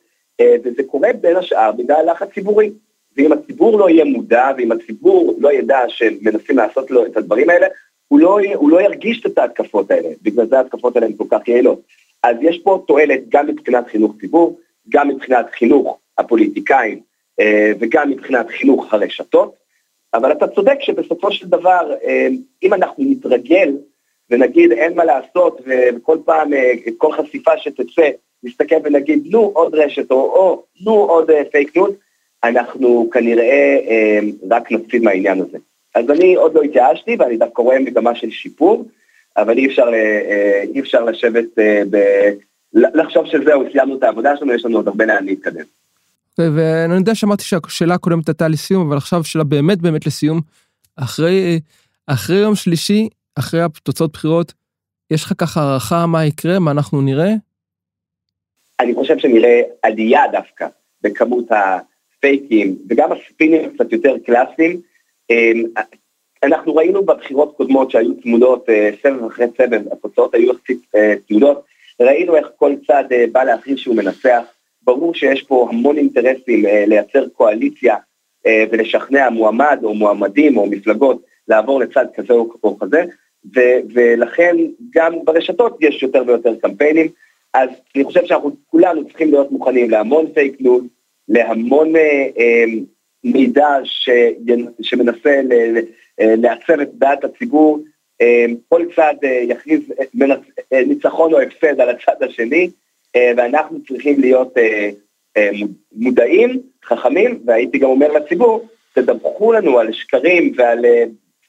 וזה 0.64 0.84
קורה 0.84 1.10
בין 1.22 1.36
השאר 1.36 1.72
בגלל 1.72 2.12
לחץ 2.12 2.34
ציבורי. 2.34 2.72
ואם 3.18 3.32
הציבור 3.32 3.80
לא 3.80 3.90
יהיה 3.90 4.06
מודע, 4.06 4.50
ואם 4.58 4.72
הציבור 4.72 5.36
לא 5.40 5.54
ידע 5.54 5.80
שמנסים 5.88 6.58
לעשות 6.58 6.92
לו 6.92 7.06
את 7.06 7.18
הדברים 7.18 7.50
האלה, 7.50 7.68
הוא 8.08 8.20
לא, 8.20 8.40
הוא 8.56 8.70
לא 8.70 8.82
ירגיש 8.82 9.26
את 9.26 9.38
ההתקפות 9.38 9.92
האלה, 9.92 10.10
בגלל 10.22 10.48
זה 10.48 10.58
ההתקפות 10.58 10.96
האלה 10.96 11.08
הן 11.08 11.14
כל 11.18 11.26
כך 11.32 11.48
יעילות. 11.48 11.82
אז 12.24 12.36
יש 12.42 12.60
פה 12.64 12.84
תועלת 12.88 13.22
גם 13.30 13.48
מבחינת 13.48 13.88
חינוך 13.88 14.16
ציבור, 14.22 14.60
גם 14.90 15.08
מבחינת 15.08 15.46
חינוך 15.52 16.00
הפוליטיקאים 16.18 17.00
אה, 17.40 17.72
וגם 17.80 18.10
מבחינת 18.10 18.50
חינוך 18.50 18.94
הרשתות, 18.94 19.56
אבל 20.14 20.32
אתה 20.32 20.48
צודק 20.48 20.78
שבסופו 20.80 21.32
של 21.32 21.48
דבר, 21.48 21.94
אה, 22.04 22.28
אם 22.64 22.74
אנחנו 22.74 23.04
נתרגל 23.08 23.74
ונגיד 24.32 24.72
אין 24.72 24.96
מה 24.96 25.06
לעשות 25.06 25.62
וכל 25.66 26.18
פעם, 26.26 26.54
אה, 26.54 26.74
כל 26.98 27.12
חשיפה 27.12 27.52
שתצא, 27.58 28.10
נסתכל 28.44 28.76
ונגיד 28.84 29.24
נו 29.26 29.52
עוד 29.56 29.76
רשת 29.76 30.12
או, 30.12 30.18
או 30.18 30.64
נו 30.86 30.94
עוד 30.94 31.32
פייק 31.52 31.76
ניוז, 31.76 31.92
אנחנו 32.44 33.10
כנראה 33.14 33.80
רק 34.52 34.72
נפסיד 34.72 35.04
מהעניין 35.04 35.42
הזה. 35.42 35.58
אז 35.96 36.10
אני 36.10 36.36
עוד 36.36 36.54
לא 36.56 36.62
התייאשתי 36.62 37.16
ואני 37.20 37.38
דווקא 37.38 37.62
רואה 37.62 37.80
מגמה 37.80 38.16
של 38.16 38.30
שיפור. 38.30 38.86
אבל 39.38 39.58
אי 39.58 39.68
אפשר, 39.68 39.88
אה, 39.94 40.22
אה, 40.30 40.64
אי 40.76 40.80
אפשר 40.80 41.04
לשבת, 41.04 41.60
אה, 41.60 41.82
ב... 41.90 41.98
לחשוב 42.74 43.26
שזהו, 43.26 43.64
סיימנו 43.72 43.98
את 43.98 44.04
העבודה 44.04 44.38
שלנו, 44.38 44.54
יש 44.54 44.66
לנו 44.66 44.78
עוד 44.78 44.88
הרבה 44.88 45.06
לאן 45.06 45.26
להתקדם. 45.26 45.64
ואני 46.38 46.96
יודע 46.96 47.16
שאמרתי 47.16 47.44
שהשאלה 47.44 47.94
הקודמת 47.94 48.28
הייתה 48.28 48.48
לסיום, 48.48 48.88
אבל 48.88 48.98
עכשיו 48.98 49.24
שאלה 49.24 49.44
באמת 49.44 49.78
באמת 49.82 50.06
לסיום. 50.06 50.42
אחרי, 50.96 51.60
אחרי 52.08 52.38
יום 52.38 52.56
שלישי, 52.56 53.10
אחרי 53.40 53.62
התוצאות 53.62 54.12
בחירות, 54.14 54.54
יש 55.12 55.24
לך 55.24 55.34
ככה 55.38 55.62
הערכה 55.62 56.06
מה 56.06 56.26
יקרה, 56.26 56.60
מה 56.60 56.72
אנחנו 56.72 57.02
נראה? 57.02 57.34
אני 58.80 58.96
חושב 58.96 59.18
שנראה 59.18 59.62
עלייה 59.84 60.22
דווקא 60.32 60.68
בכמות 61.02 61.46
הפייקים 61.52 62.78
וגם 62.90 63.10
הספינים 63.12 63.74
קצת 63.74 63.92
יותר 63.92 64.16
קלאסיים. 64.26 64.82
אנחנו 66.44 66.76
ראינו 66.76 67.06
בבחירות 67.06 67.54
קודמות 67.58 67.92
שהיו 67.92 68.22
צמודות, 68.22 68.70
אה, 68.70 68.90
סבב 69.04 69.26
אחרי 69.26 69.46
סבב, 69.58 69.82
התוצאות 69.92 70.34
היו 70.34 70.52
יחסית 70.52 70.82
אה, 70.96 71.14
צמודות, 71.28 71.66
ראינו 72.00 72.36
איך 72.36 72.48
כל 72.56 72.76
צד 72.88 73.04
אה, 73.12 73.26
בא 73.32 73.44
להכריז 73.44 73.78
שהוא 73.78 73.96
מנצח, 73.96 74.44
ברור 74.84 75.16
שיש 75.16 75.44
פה 75.44 75.68
המון 75.70 75.98
אינטרסים 75.98 76.66
לייצר 76.88 77.28
קואליציה 77.30 77.96
ולשכנע 78.72 79.30
מועמד 79.30 79.80
או 79.84 79.94
מועמדים 79.94 80.58
או 80.58 80.66
מפלגות 80.66 81.22
לעבור 81.48 81.80
לצד 81.80 82.06
כזה 82.16 82.34
או 82.34 82.80
כזה, 82.80 83.04
ו- 83.56 83.80
ולכן 83.94 84.56
גם 84.94 85.14
ברשתות 85.24 85.78
יש 85.82 86.04
יותר 86.04 86.24
ויותר 86.28 86.56
קמפיינים, 86.62 87.08
אז 87.54 87.70
אני 87.96 88.04
חושב 88.04 88.26
שאנחנו 88.26 88.52
כולנו 88.68 89.08
צריכים 89.08 89.32
להיות 89.32 89.52
מוכנים 89.52 89.90
להמון 89.90 90.26
פייק 90.34 90.62
ניוז, 90.62 90.84
להמון 91.28 91.96
אה, 91.96 92.28
אה, 92.40 92.64
מידע 93.24 93.70
ש, 93.84 94.10
שמנסה 94.82 95.42
ל, 95.44 95.78
אה, 96.20 96.36
לעצב 96.38 96.80
את 96.82 96.90
דעת 96.94 97.24
הציבור, 97.24 97.80
אה, 98.22 98.46
כל 98.70 98.82
צד 98.96 99.14
אה, 99.24 99.44
יכריז 99.48 99.82
ניצחון 100.72 101.34
או 101.34 101.42
הפסד 101.42 101.82
על 101.82 101.90
הצד 101.90 102.24
השני, 102.24 102.70
ואנחנו 103.38 103.78
צריכים 103.88 104.20
להיות 104.20 104.54
מודעים, 105.96 106.62
חכמים, 106.86 107.40
והייתי 107.46 107.78
גם 107.78 107.90
אומר 107.90 108.12
לציבור, 108.12 108.68
תדווחו 108.94 109.54
לנו 109.54 109.80
על 109.80 109.94
שקרים 109.94 110.54
ועל 110.56 110.86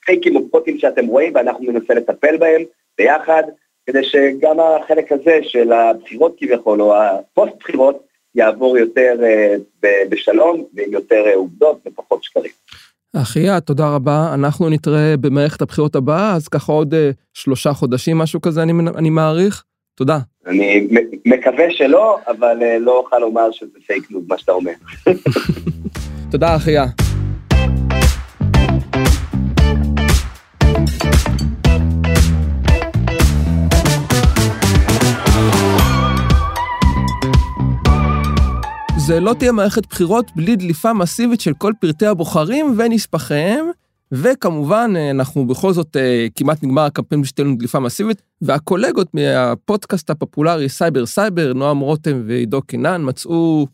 פייקים 0.06 0.36
או 0.36 0.48
פרוטים 0.50 0.78
שאתם 0.78 1.06
רואים, 1.06 1.32
ואנחנו 1.34 1.72
ננסה 1.72 1.94
לטפל 1.94 2.36
בהם 2.36 2.62
ביחד, 2.98 3.42
כדי 3.86 4.04
שגם 4.04 4.56
החלק 4.60 5.12
הזה 5.12 5.38
של 5.42 5.72
הבחירות 5.72 6.34
כביכול, 6.38 6.82
או 6.82 6.96
הפוסט 6.96 7.52
בחירות, 7.60 8.06
יעבור 8.34 8.78
יותר 8.78 9.14
בשלום 10.08 10.64
ועם 10.74 10.92
יותר 10.92 11.24
עובדות 11.34 11.80
ופחות 11.86 12.24
שקרים. 12.24 12.50
אחיה, 13.16 13.60
תודה 13.60 13.94
רבה. 13.94 14.30
אנחנו 14.34 14.68
נתראה 14.68 15.14
במערכת 15.20 15.62
הבחירות 15.62 15.96
הבאה, 15.96 16.34
אז 16.34 16.48
ככה 16.48 16.72
עוד 16.72 16.94
אה, 16.94 17.10
שלושה 17.34 17.72
חודשים, 17.72 18.18
משהו 18.18 18.40
כזה, 18.40 18.62
אני, 18.62 18.72
אני 18.96 19.10
מעריך. 19.10 19.64
תודה. 19.94 20.18
אני 20.46 20.88
מקווה 21.26 21.64
שלא, 21.70 22.18
אבל 22.26 22.62
אה, 22.62 22.78
לא 22.78 22.98
אוכל 22.98 23.18
לומר 23.18 23.50
שזה 23.52 23.78
פייק 23.86 24.10
ניוז, 24.10 24.24
מה 24.28 24.38
שאתה 24.38 24.52
אומר. 24.52 24.72
תודה, 26.32 26.56
אחיה. 26.56 26.84
זה 39.12 39.20
לא 39.20 39.34
תהיה 39.38 39.52
מערכת 39.52 39.86
בחירות 39.86 40.30
בלי 40.36 40.56
דליפה 40.56 40.92
מסיבית 40.92 41.40
של 41.40 41.54
כל 41.54 41.72
פרטי 41.80 42.06
הבוחרים 42.06 42.74
ונספחיהם, 42.78 43.66
וכמובן, 44.12 44.92
אנחנו 45.10 45.46
בכל 45.46 45.72
זאת 45.72 45.96
אה, 45.96 46.26
כמעט 46.34 46.62
נגמר 46.62 46.82
הקמפיין 46.82 47.24
שתהיה 47.24 47.44
לנו 47.44 47.56
דליפה 47.56 47.80
מסיבית, 47.80 48.22
והקולגות 48.42 49.14
מהפודקאסט 49.14 50.10
הפופולרי 50.10 50.68
סייבר 50.68 51.06
סייבר, 51.06 51.52
נועם 51.52 51.78
רותם 51.78 52.22
ועידו 52.26 52.62
קינן, 52.62 53.02
מצאו 53.04 53.66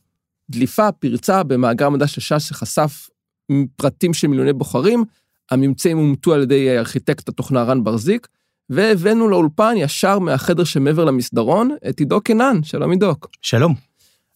דליפה, 0.51 0.93
פרצה 0.93 1.43
במאגר 1.43 1.89
מדע 1.89 2.07
של 2.07 2.21
ש"ס 2.21 2.43
שחשף 2.43 3.11
פרטים 3.77 4.15
של 4.15 4.29
מיליוני 4.29 4.53
בוחרים, 4.53 5.05
הממצאים 5.51 5.99
אומתו 5.99 6.35
על 6.35 6.43
ידי 6.43 6.79
ארכיטקט 6.79 7.29
התוכנה 7.29 7.63
רן 7.63 7.85
ברזיק, 7.85 8.29
והבאנו 8.71 9.29
לאולפן 9.29 9.75
ישר 9.77 10.19
מהחדר 10.19 10.65
שמעבר 10.65 11.05
למסדרון 11.05 11.77
את 11.89 11.99
עידו 11.99 12.21
קינן, 12.21 12.63
שלום 12.63 12.91
עידוק. 12.91 13.29
שלום. 13.43 13.88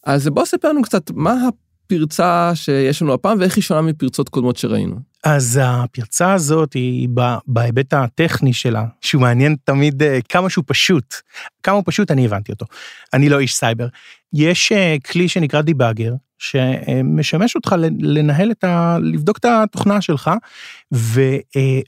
אז 0.06 0.28
בוא 0.28 0.44
ספר 0.44 0.68
לנו 0.68 0.82
קצת 0.82 1.10
מה 1.10 1.34
הפרצה 1.48 2.50
שיש 2.54 3.02
לנו 3.02 3.14
הפעם 3.14 3.40
ואיך 3.40 3.56
היא 3.56 3.62
שונה 3.62 3.80
מפרצות 3.80 4.28
קודמות 4.28 4.56
שראינו. 4.56 4.96
אז 5.24 5.60
הפרצה 5.62 6.32
הזאת 6.32 6.72
היא 6.72 7.08
בהיבט 7.46 7.94
הטכני 7.94 8.52
שלה, 8.52 8.84
שהוא 9.00 9.22
מעניין 9.22 9.56
תמיד 9.64 10.02
אה, 10.02 10.18
כמה 10.28 10.50
שהוא 10.50 10.64
פשוט. 10.66 11.14
כמה 11.62 11.74
הוא 11.74 11.82
פשוט, 11.86 12.10
אני 12.10 12.24
הבנתי 12.24 12.52
אותו. 12.52 12.66
אני 13.12 13.28
לא 13.28 13.38
איש 13.38 13.54
סייבר. 13.54 13.86
יש 14.32 14.72
אה, 14.72 14.96
כלי 15.10 15.28
שנקרא 15.28 15.60
debugger, 15.60 16.14
שמשמש 16.38 17.56
אותך 17.56 17.74
לנהל 17.98 18.50
את 18.50 18.64
ה... 18.64 18.98
לבדוק 19.02 19.38
את 19.38 19.44
התוכנה 19.44 20.00
שלך, 20.00 20.30
ו... 20.94 21.20
אה, 21.56 21.80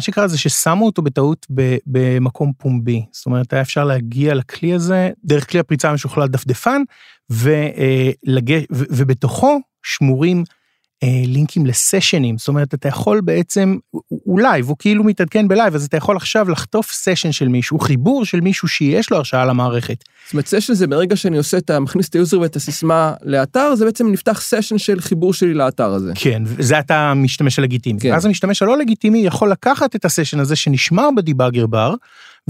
שקרה 0.00 0.28
זה 0.28 0.38
ששמו 0.38 0.86
אותו 0.86 1.02
בטעות 1.02 1.46
במקום 1.86 2.52
פומבי. 2.58 3.04
זאת 3.12 3.26
אומרת, 3.26 3.52
היה 3.52 3.62
אפשר 3.62 3.84
להגיע 3.84 4.34
לכלי 4.34 4.74
הזה 4.74 5.10
דרך 5.24 5.50
כלי 5.50 5.60
הפריצה 5.60 5.90
המשוכלל 5.90 6.28
דפדפן, 6.28 6.82
ולג... 7.32 8.64
ובתוכו 8.70 9.60
שמורים 9.82 10.44
אה, 11.02 11.22
לינקים 11.26 11.66
ל-sessions, 11.66 12.38
זאת 12.38 12.48
אומרת, 12.48 12.74
אתה 12.74 12.88
יכול 12.88 13.20
בעצם, 13.20 13.76
הוא 14.08 14.40
live, 14.40 14.68
הוא 14.68 14.76
כאילו 14.78 15.04
מתעדכן 15.04 15.48
ב-live, 15.48 15.74
אז 15.74 15.84
אתה 15.84 15.96
יכול 15.96 16.16
עכשיו 16.16 16.50
לחטוף 16.50 16.92
session 16.92 17.32
של 17.32 17.48
מישהו, 17.48 17.78
חיבור 17.78 18.24
של 18.24 18.40
מישהו 18.40 18.68
שיש 18.68 19.10
לו 19.10 19.16
הרשאה 19.16 19.44
למערכת. 19.44 20.04
זאת 20.24 20.32
אומרת, 20.32 20.46
session 20.46 20.74
זה 20.74 20.86
ברגע 20.86 21.16
שאני 21.16 21.38
עושה 21.38 21.58
את 21.58 21.70
ה... 21.70 21.80
מכניס 21.80 22.08
את 22.08 22.14
ה-user 22.14 22.40
ואת 22.40 22.56
הסיסמה 22.56 23.14
לאתר, 23.22 23.74
זה 23.74 23.84
בעצם 23.84 24.12
נפתח 24.12 24.40
session 24.40 24.78
של 24.78 25.00
חיבור 25.00 25.34
שלי 25.34 25.54
לאתר 25.54 25.90
הזה. 25.90 26.12
כן, 26.14 26.42
וזה 26.46 26.78
אתה 26.78 26.96
המשתמש 26.96 27.58
הלגיטימי. 27.58 28.00
כן. 28.00 28.10
ואז 28.12 28.26
המשתמש 28.26 28.62
הלא 28.62 28.78
לגיטימי 28.78 29.18
יכול 29.18 29.50
לקחת 29.50 29.96
את 29.96 30.04
הסשן 30.04 30.40
הזה 30.40 30.56
שנשמר 30.56 31.08
בדיבאגר 31.16 31.66
בר, 31.66 31.94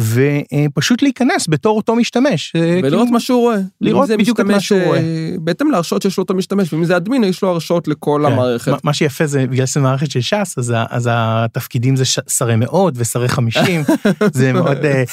ופשוט 0.01 1.03
להיכנס 1.03 1.47
בתור 1.49 1.77
אותו 1.77 1.97
משתמש. 1.97 2.53
אה, 2.57 2.61
ולראות 2.61 2.83
כאילו, 2.83 3.05
מה 3.07 3.21
שהוא 3.21 3.41
רואה. 3.41 3.57
לראות 3.81 4.09
בדיוק 4.19 4.41
את 4.41 4.45
מה 4.45 4.61
שהוא 4.61 4.83
רואה. 4.83 4.99
אה, 4.99 5.35
בהתאם 5.41 5.71
להרשאות 5.71 6.03
שיש 6.03 6.19
לאותו 6.19 6.35
משתמש, 6.35 6.73
ואם 6.73 6.85
זה 6.85 6.97
אדמין, 6.97 7.25
יש 7.25 7.43
לו 7.43 7.49
הרשאות 7.49 7.89
לכל 7.89 8.23
כן. 8.27 8.33
המערכת. 8.33 8.85
מה- 8.85 8.93
שיפה 8.93 9.27
זה 9.27 9.47
בגלל 9.47 9.67
שזה 9.67 9.81
מערכת 9.81 10.11
של 10.11 10.21
ש"ס 10.21 10.59
אז, 10.91 11.09
התפקידים 11.13 11.97
זה 11.97 12.05
שרי 12.29 12.57
מאות 12.57 12.95
ושרי 12.97 13.29
חמישים 13.29 13.83
זה 14.33 14.53
מאוד 14.53 14.85
אה. 14.85 15.05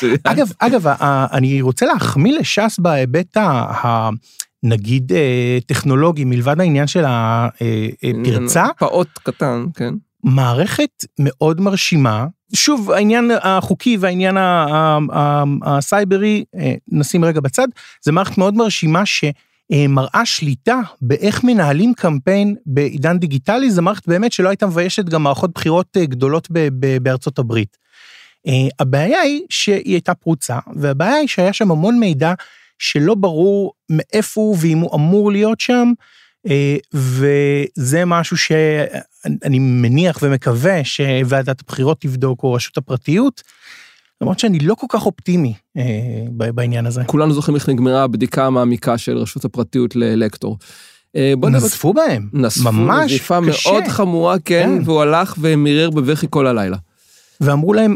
אגב 0.60 0.88
אני 1.34 1.62
רוצה 1.62 1.86
להחמיא 1.86 2.40
לש"ס 2.40 2.80
בהיבט 2.80 3.38
ה... 3.38 4.10
נגיד 4.64 5.12
טכנולוגי 5.66 6.26
מלבד 6.26 6.60
העניין 6.60 6.88
של 6.88 7.04
הפרצה 7.08 8.66
פעוט 8.78 9.08
קטן, 9.24 9.66
כן. 9.76 9.94
מערכת 10.24 11.06
מאוד 11.20 11.62
מרשימה. 11.62 12.26
שוב, 12.54 12.92
העניין 12.92 13.32
החוקי 13.42 13.98
והעניין 14.00 14.38
הסייברי, 15.64 16.44
אה, 16.56 16.74
נשים 16.88 17.26
רגע 17.26 17.40
בצד, 17.40 17.68
זה 18.02 18.12
מערכת 18.12 18.38
מאוד 18.38 18.54
מרשימה 18.54 19.04
שמראה 19.06 20.26
שליטה 20.26 20.80
באיך 21.02 21.44
מנהלים 21.44 21.94
קמפיין 21.94 22.56
בעידן 22.66 23.18
דיגיטלי, 23.18 23.72
זו 23.72 23.82
מערכת 23.82 24.08
באמת 24.08 24.32
שלא 24.32 24.50
הייתה 24.50 24.66
מביישת 24.66 25.06
גם 25.06 25.24
מערכות 25.24 25.54
בחירות 25.54 25.98
אה, 25.98 26.06
גדולות 26.06 26.48
בארצות 27.02 27.40
הברית. 27.40 27.78
אה, 28.48 28.68
הבעיה 28.80 29.22
היא 29.22 29.42
שהיא 29.50 29.94
הייתה 29.94 30.14
פרוצה, 30.14 30.60
והבעיה 30.76 31.16
היא 31.16 31.28
שהיה 31.28 31.54
שם 31.54 31.72
המון 31.72 32.00
מידע 32.00 32.34
שלא 32.80 33.16
ברור 33.16 33.74
מאיפה 33.90 34.42
הוא 34.42 34.58
ואם 34.62 34.78
הוא 34.78 34.96
אמור 34.96 35.32
להיות 35.32 35.60
שם, 35.60 35.92
אה, 36.48 36.78
וזה 36.94 38.06
משהו 38.06 38.38
שאני 39.24 39.60
מניח 39.60 40.20
ומקווה 40.22 40.84
שוועדת 40.84 41.62
הבחירות 41.62 42.02
תבדוק 42.02 42.44
או 42.44 42.54
רשות 42.54 42.78
הפרטיות, 42.78 43.42
למרות 44.22 44.40
שאני 44.40 44.60
לא 44.60 44.76
כל 44.76 44.88
כך 44.90 45.06
אופטימי 45.06 45.54
אה, 45.78 45.84
בעניין 46.52 46.86
הזה. 46.86 47.04
כולנו 47.06 47.34
זוכרים 47.34 47.56
איך 47.56 47.70
נגמרה 47.70 48.04
הבדיקה 48.04 48.46
המעמיקה 48.46 48.98
של 48.98 49.18
רשות 49.18 49.46
הפרטיות 49.46 49.96
ללקטור. 49.96 50.58
אה, 51.16 51.34
נזפו 51.42 51.94
בהם, 51.94 52.30
נזפו 52.34 52.72
ממש 52.72 53.12
נזיפה 53.12 53.40
קשה. 53.50 53.72
מאוד 53.72 53.84
חמורה, 53.88 54.40
כן, 54.46 54.70
כן. 54.78 54.82
והוא 54.86 55.02
הלך 55.02 55.36
ומירר 55.40 55.90
בבכי 55.90 56.28
כל 56.30 56.48
הלילה. 56.48 56.78
ואמרו 57.42 57.74
להם, 57.74 57.96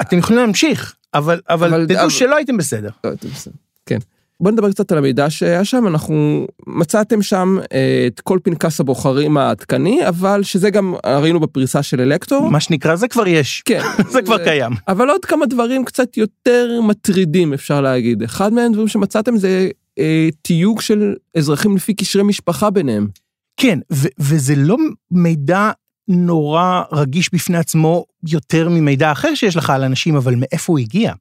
אתם 0.00 0.18
יכולים 0.18 0.42
להמשיך, 0.42 0.94
אבל, 1.14 1.40
אבל, 1.48 1.68
אבל- 1.74 1.84
תדעו 1.86 2.00
אבל- 2.00 2.10
שלא 2.10 2.36
הייתם 2.36 2.56
בסדר. 2.56 2.90
לא, 3.04 3.10
זה 3.22 3.28
בסדר. 3.34 3.54
כן. 3.86 3.98
בוא 4.40 4.50
נדבר 4.50 4.70
קצת 4.70 4.92
על 4.92 4.98
המידע 4.98 5.30
שהיה 5.30 5.64
שם, 5.64 5.86
אנחנו 5.86 6.46
מצאתם 6.66 7.22
שם 7.22 7.58
אה, 7.72 8.04
את 8.06 8.20
כל 8.20 8.38
פנקס 8.42 8.80
הבוחרים 8.80 9.36
העדכני, 9.36 10.08
אבל 10.08 10.42
שזה 10.42 10.70
גם 10.70 10.94
ראינו 11.06 11.40
בפריסה 11.40 11.82
של 11.82 12.00
אלקטור. 12.00 12.50
מה 12.50 12.60
שנקרא, 12.60 12.96
זה 12.96 13.08
כבר 13.08 13.26
יש, 13.26 13.62
כן. 13.64 13.80
זה 14.12 14.22
כבר 14.22 14.44
קיים. 14.44 14.72
אבל 14.88 15.10
עוד 15.10 15.24
כמה 15.24 15.46
דברים 15.46 15.84
קצת 15.84 16.16
יותר 16.16 16.80
מטרידים 16.82 17.52
אפשר 17.52 17.80
להגיד. 17.80 18.22
אחד 18.22 18.52
מהם 18.52 18.72
דברים 18.72 18.88
שמצאתם 18.88 19.36
זה 19.36 19.68
אה, 19.98 20.28
תיוג 20.42 20.80
של 20.80 21.14
אזרחים 21.36 21.76
לפי 21.76 21.94
קשרי 21.94 22.22
משפחה 22.22 22.70
ביניהם. 22.70 23.08
כן, 23.56 23.78
ו- 23.92 24.08
וזה 24.18 24.54
לא 24.56 24.76
מידע 25.10 25.70
נורא 26.08 26.82
רגיש 26.92 27.34
בפני 27.34 27.58
עצמו 27.58 28.04
יותר 28.28 28.68
ממידע 28.68 29.12
אחר 29.12 29.34
שיש 29.34 29.56
לך 29.56 29.70
על 29.70 29.82
אנשים, 29.84 30.16
אבל 30.16 30.34
מאיפה 30.34 30.72
הוא 30.72 30.78
הגיע? 30.78 31.12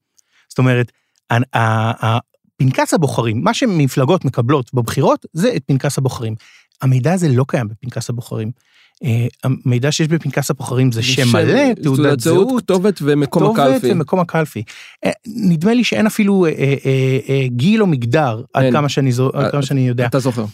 זאת 0.49 0.57
אומרת, 0.57 0.91
פנקס 2.57 2.93
הבוחרים, 2.93 3.43
מה 3.43 3.53
שמפלגות 3.53 4.25
מקבלות 4.25 4.73
בבחירות, 4.73 5.25
זה 5.33 5.55
את 5.55 5.63
פנקס 5.65 5.97
הבוחרים. 5.97 6.35
המידע 6.81 7.13
הזה 7.13 7.29
לא 7.29 7.45
קיים 7.47 7.67
בפנקס 7.67 8.09
הבוחרים. 8.09 8.51
אה, 9.03 9.27
המידע 9.43 9.91
שיש 9.91 10.07
בפנקס 10.07 10.51
הבוחרים 10.51 10.91
זה 10.91 11.03
שם 11.03 11.27
מלא, 11.33 11.73
תעודת 11.83 12.19
זהות, 12.19 12.63
כתובת 12.63 12.99
ומקום 13.01 13.43
כתובת 13.43 13.59
הקלפי. 13.59 13.91
ומקום 13.91 14.19
הקלפי. 14.19 14.63
אה, 15.05 15.11
נדמה 15.27 15.73
לי 15.73 15.83
שאין 15.83 16.05
אפילו 16.05 16.45
אה, 16.45 17.47
גיל 17.47 17.81
או 17.81 17.87
מגדר, 17.87 18.41
עד 18.53 18.71
כמה 18.71 18.89
שאני 19.61 19.87
יודע. 19.87 20.05
אתה 20.05 20.19
זוכר. 20.19 20.45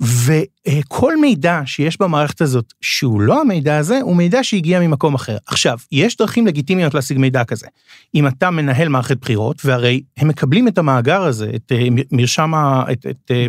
וכל 0.00 1.20
מידע 1.20 1.60
שיש 1.66 2.00
במערכת 2.00 2.40
הזאת 2.40 2.72
שהוא 2.80 3.20
לא 3.20 3.40
המידע 3.40 3.76
הזה 3.78 3.98
הוא 4.02 4.16
מידע 4.16 4.44
שהגיע 4.44 4.80
ממקום 4.80 5.14
אחר. 5.14 5.36
עכשיו 5.46 5.78
יש 5.92 6.16
דרכים 6.16 6.46
לגיטימיות 6.46 6.94
להשיג 6.94 7.18
מידע 7.18 7.44
כזה. 7.44 7.66
אם 8.14 8.26
אתה 8.26 8.50
מנהל 8.50 8.88
מערכת 8.88 9.16
בחירות 9.20 9.62
והרי 9.64 10.02
הם 10.16 10.28
מקבלים 10.28 10.68
את 10.68 10.78
המאגר 10.78 11.22
הזה 11.22 11.50
את 11.54 11.72
אה, 11.72 11.86
מרשם 12.12 12.54
ה- 12.54 12.84
את, 12.92 13.06
את 13.10 13.30
אה, 13.30 13.46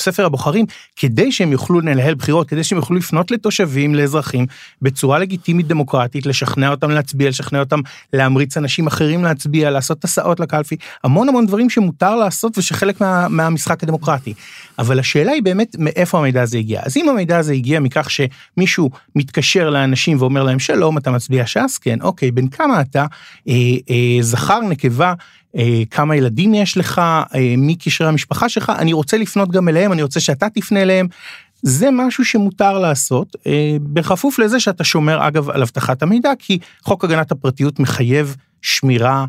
ספר 0.00 0.24
הבוחרים 0.24 0.66
כדי 0.96 1.32
שהם 1.32 1.52
יוכלו 1.52 1.80
לנהל 1.80 2.14
בחירות 2.14 2.48
כדי 2.48 2.64
שהם 2.64 2.78
יוכלו 2.78 2.96
לפנות 2.96 3.30
לתושבים 3.30 3.94
לאזרחים 3.94 4.46
בצורה 4.82 5.18
לגיטימית 5.18 5.66
דמוקרטית 5.66 6.26
לשכנע 6.26 6.70
אותם 6.70 6.90
להצביע 6.90 7.28
לשכנע 7.28 7.60
אותם 7.60 7.80
להמריץ 8.12 8.56
אנשים 8.56 8.86
אחרים 8.86 9.24
להצביע 9.24 9.70
לעשות 9.70 10.04
הסעות 10.04 10.40
לקלפי 10.40 10.76
המון 11.04 11.28
המון 11.28 11.46
דברים 11.46 11.70
שמותר 11.70 12.16
לעשות 12.16 12.58
ושחלק 12.58 13.00
מה, 13.00 13.28
מהמשחק 13.28 13.82
הדמוקרטי. 13.82 14.34
אבל 14.78 14.98
השאלה 14.98 15.32
היא 15.32 15.42
באמת 15.42 15.67
מאיפה 15.78 16.18
המידע 16.18 16.42
הזה 16.42 16.58
הגיע. 16.58 16.80
אז 16.84 16.96
אם 16.96 17.08
המידע 17.08 17.38
הזה 17.38 17.52
הגיע 17.52 17.80
מכך 17.80 18.08
שמישהו 18.10 18.90
מתקשר 19.16 19.70
לאנשים 19.70 20.16
ואומר 20.20 20.42
להם 20.42 20.58
שלום 20.58 20.98
אתה 20.98 21.10
מצביע 21.10 21.46
ש"ס 21.46 21.78
כן 21.78 22.00
אוקיי 22.00 22.30
בן 22.30 22.48
כמה 22.48 22.80
אתה 22.80 23.06
אה, 23.48 23.54
אה, 23.90 24.22
זכר 24.22 24.60
נקבה. 24.60 25.14
אה, 25.56 25.82
כמה 25.90 26.16
ילדים 26.16 26.54
יש 26.54 26.76
לך, 26.76 26.98
אה, 26.98 27.54
מי 27.58 27.76
קשרי 27.76 28.08
המשפחה 28.08 28.48
שלך, 28.48 28.72
אני 28.78 28.92
רוצה 28.92 29.16
לפנות 29.16 29.50
גם 29.50 29.68
אליהם, 29.68 29.92
אני 29.92 30.02
רוצה 30.02 30.20
שאתה 30.20 30.46
תפנה 30.54 30.82
אליהם. 30.82 31.06
זה 31.62 31.90
משהו 31.90 32.24
שמותר 32.24 32.78
לעשות, 32.78 33.36
אה, 33.46 33.76
בכפוף 33.82 34.38
לזה 34.38 34.60
שאתה 34.60 34.84
שומר 34.84 35.28
אגב 35.28 35.50
על 35.50 35.62
אבטחת 35.62 36.02
המידע, 36.02 36.32
כי 36.38 36.58
חוק 36.82 37.04
הגנת 37.04 37.32
הפרטיות 37.32 37.80
מחייב 37.80 38.36
שמירה 38.62 39.26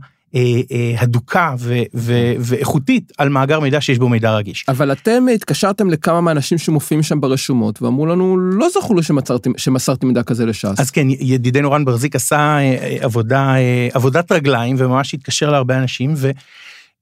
הדוקה 0.98 1.56
ו- 1.60 1.82
ו- 1.96 2.34
ואיכותית 2.40 3.12
על 3.18 3.30
מאגר 3.30 3.60
מידע 3.60 3.82
שיש 3.82 4.00
בו 4.00 4.10
מידע 4.10 4.32
רגיש. 4.32 4.66
אבל 4.68 4.92
אתם 4.92 5.26
התקשרתם 5.36 5.90
לכמה 5.90 6.22
מהאנשים 6.22 6.58
שמופיעים 6.58 7.04
שם 7.04 7.22
ברשומות 7.22 7.82
ואמרו 7.82 8.06
לנו 8.06 8.38
לא 8.38 8.68
זכור 8.70 8.96
לי 8.96 9.04
שמסרתם, 9.04 9.52
שמסרתם 9.58 10.08
מידע 10.08 10.24
כזה 10.24 10.46
לש"ס. 10.46 10.80
אז 10.80 10.92
כן, 10.92 11.08
ידידנו 11.10 11.72
רן 11.72 11.86
ברזיק 11.86 12.16
עשה 12.16 12.38
אה, 12.38 12.60
אה, 12.60 12.98
עבודה, 13.02 13.56
אה, 13.56 13.88
עבודת 13.94 14.32
רגליים 14.32 14.76
וממש 14.80 15.14
התקשר 15.14 15.52
להרבה 15.52 15.78
אנשים 15.78 16.14